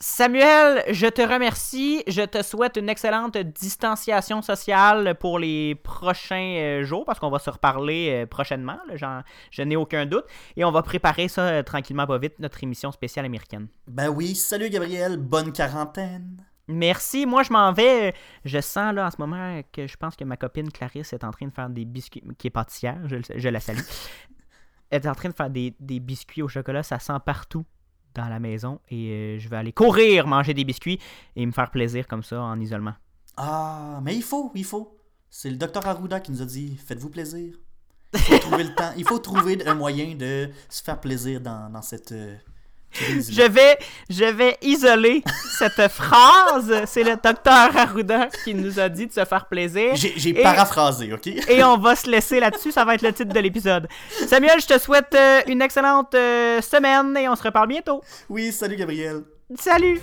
Samuel, 0.04 0.84
je 0.92 1.06
te 1.06 1.22
remercie. 1.22 2.02
Je 2.08 2.24
te 2.24 2.42
souhaite 2.42 2.76
une 2.76 2.90
excellente 2.90 3.38
distanciation 3.38 4.42
sociale 4.42 5.14
pour 5.14 5.38
les 5.38 5.76
prochains 5.76 6.56
euh, 6.58 6.84
jours 6.84 7.06
parce 7.06 7.20
qu'on 7.20 7.30
va 7.30 7.38
se 7.38 7.52
reparler 7.52 8.10
euh, 8.10 8.26
prochainement. 8.26 8.80
là, 8.88 9.24
je 9.52 9.62
n'ai 9.62 9.76
aucun 9.76 10.08
doute. 10.08 10.26
Et 10.58 10.66
on 10.66 10.72
va 10.72 10.82
préparer 10.82 11.28
ça 11.28 11.44
euh, 11.44 11.62
tranquillement, 11.62 12.08
pas 12.08 12.18
vite, 12.18 12.40
notre 12.40 12.64
émission 12.64 12.92
spéciale 12.92 13.26
américaine. 13.26 13.68
Ben 13.88 14.10
oui, 14.10 14.34
salut 14.34 14.72
Gabriel, 14.72 15.18
bonne 15.18 15.54
quarantaine. 15.54 16.44
Merci. 16.68 17.28
Moi, 17.28 17.44
je 17.44 17.54
m'en 17.54 17.72
vais. 17.72 18.16
Je 18.44 18.60
sens 18.60 18.96
là 18.96 19.06
en 19.06 19.12
ce 19.12 19.18
moment 19.20 19.62
que 19.72 19.86
je 19.86 19.98
pense 19.98 20.16
que 20.16 20.24
ma 20.24 20.36
copine 20.36 20.72
Clarisse 20.72 21.14
est 21.14 21.24
en 21.24 21.30
train 21.30 21.46
de 21.46 21.54
faire 21.54 21.70
des 21.70 21.86
biscuits, 21.86 22.24
qui 22.40 22.48
est 22.48 22.52
pâtissière. 22.52 22.98
Je, 23.06 23.50
la 23.50 23.60
salue. 23.60 23.78
Elle 24.90 25.06
est 25.06 25.08
en 25.08 25.14
train 25.14 25.30
de 25.30 25.36
faire 25.36 25.52
des, 25.52 25.76
des 25.80 26.00
biscuits 26.00 26.42
au 26.42 26.48
chocolat. 26.48 26.82
Ça 26.82 26.98
sent 26.98 27.14
partout 27.24 27.66
dans 28.14 28.28
la 28.28 28.40
maison. 28.40 28.80
Et 28.90 29.10
euh, 29.10 29.40
je 29.40 29.50
vais 29.50 29.58
aller 29.58 29.74
courir 29.74 30.28
manger 30.28 30.54
des 30.54 30.64
biscuits 30.64 31.00
et 31.36 31.46
me 31.46 31.52
faire 31.52 31.72
plaisir 31.72 32.08
comme 32.08 32.24
ça 32.24 32.42
en 32.42 32.60
isolement. 32.60 32.94
Ah, 33.38 34.00
mais 34.04 34.16
il 34.16 34.24
faut, 34.24 34.52
il 34.56 34.66
faut. 34.66 34.98
C'est 35.30 35.50
le 35.50 35.56
docteur 35.56 35.86
Arruda 35.88 36.20
qui 36.20 36.32
nous 36.32 36.42
a 36.42 36.46
dit 36.46 36.78
faites-vous 36.78 37.10
plaisir. 37.10 37.56
Il 38.14 38.20
faut 38.20 38.38
trouver 38.40 38.64
le 38.66 38.76
temps. 38.76 38.92
Il 38.98 39.06
faut 39.06 39.20
trouver 39.20 39.66
un 39.66 39.74
moyen 39.74 40.16
de 40.16 40.50
se 40.70 40.84
faire 40.84 41.00
plaisir 41.00 41.40
dans, 41.40 41.72
dans 41.72 41.82
cette 41.82 42.12
euh. 42.12 42.36
Je 42.94 43.50
vais, 43.50 43.78
je 44.10 44.26
vais 44.26 44.58
isoler 44.62 45.24
cette 45.58 45.88
phrase. 45.90 46.84
C'est 46.86 47.04
le 47.04 47.16
docteur 47.16 47.76
Arruda 47.76 48.28
qui 48.44 48.54
nous 48.54 48.80
a 48.80 48.90
dit 48.90 49.08
de 49.08 49.14
se 49.14 49.26
faire 49.26 49.46
plaisir. 49.46 49.92
J'ai 49.96 50.34
paraphrasé, 50.34 51.12
ok? 51.14 51.28
Et 51.48 51.64
on 51.64 51.78
va 51.78 51.96
se 51.96 52.10
laisser 52.10 52.40
là-dessus. 52.40 52.72
Ça 52.72 52.86
va 52.86 52.96
être 52.96 53.02
le 53.02 53.14
titre 53.14 53.34
de 53.34 53.40
l'épisode. 53.40 53.88
Samuel, 54.28 54.60
je 54.62 54.68
te 54.68 54.80
souhaite 54.80 55.14
euh, 55.16 55.42
une 55.48 55.62
excellente 55.62 56.14
euh, 56.16 56.62
semaine 56.62 57.16
et 57.18 57.28
on 57.30 57.36
se 57.36 57.44
reparle 57.44 57.68
bientôt. 57.68 58.02
Oui, 58.30 58.52
salut 58.52 58.76
Gabriel. 58.76 59.22
Salut! 59.58 60.00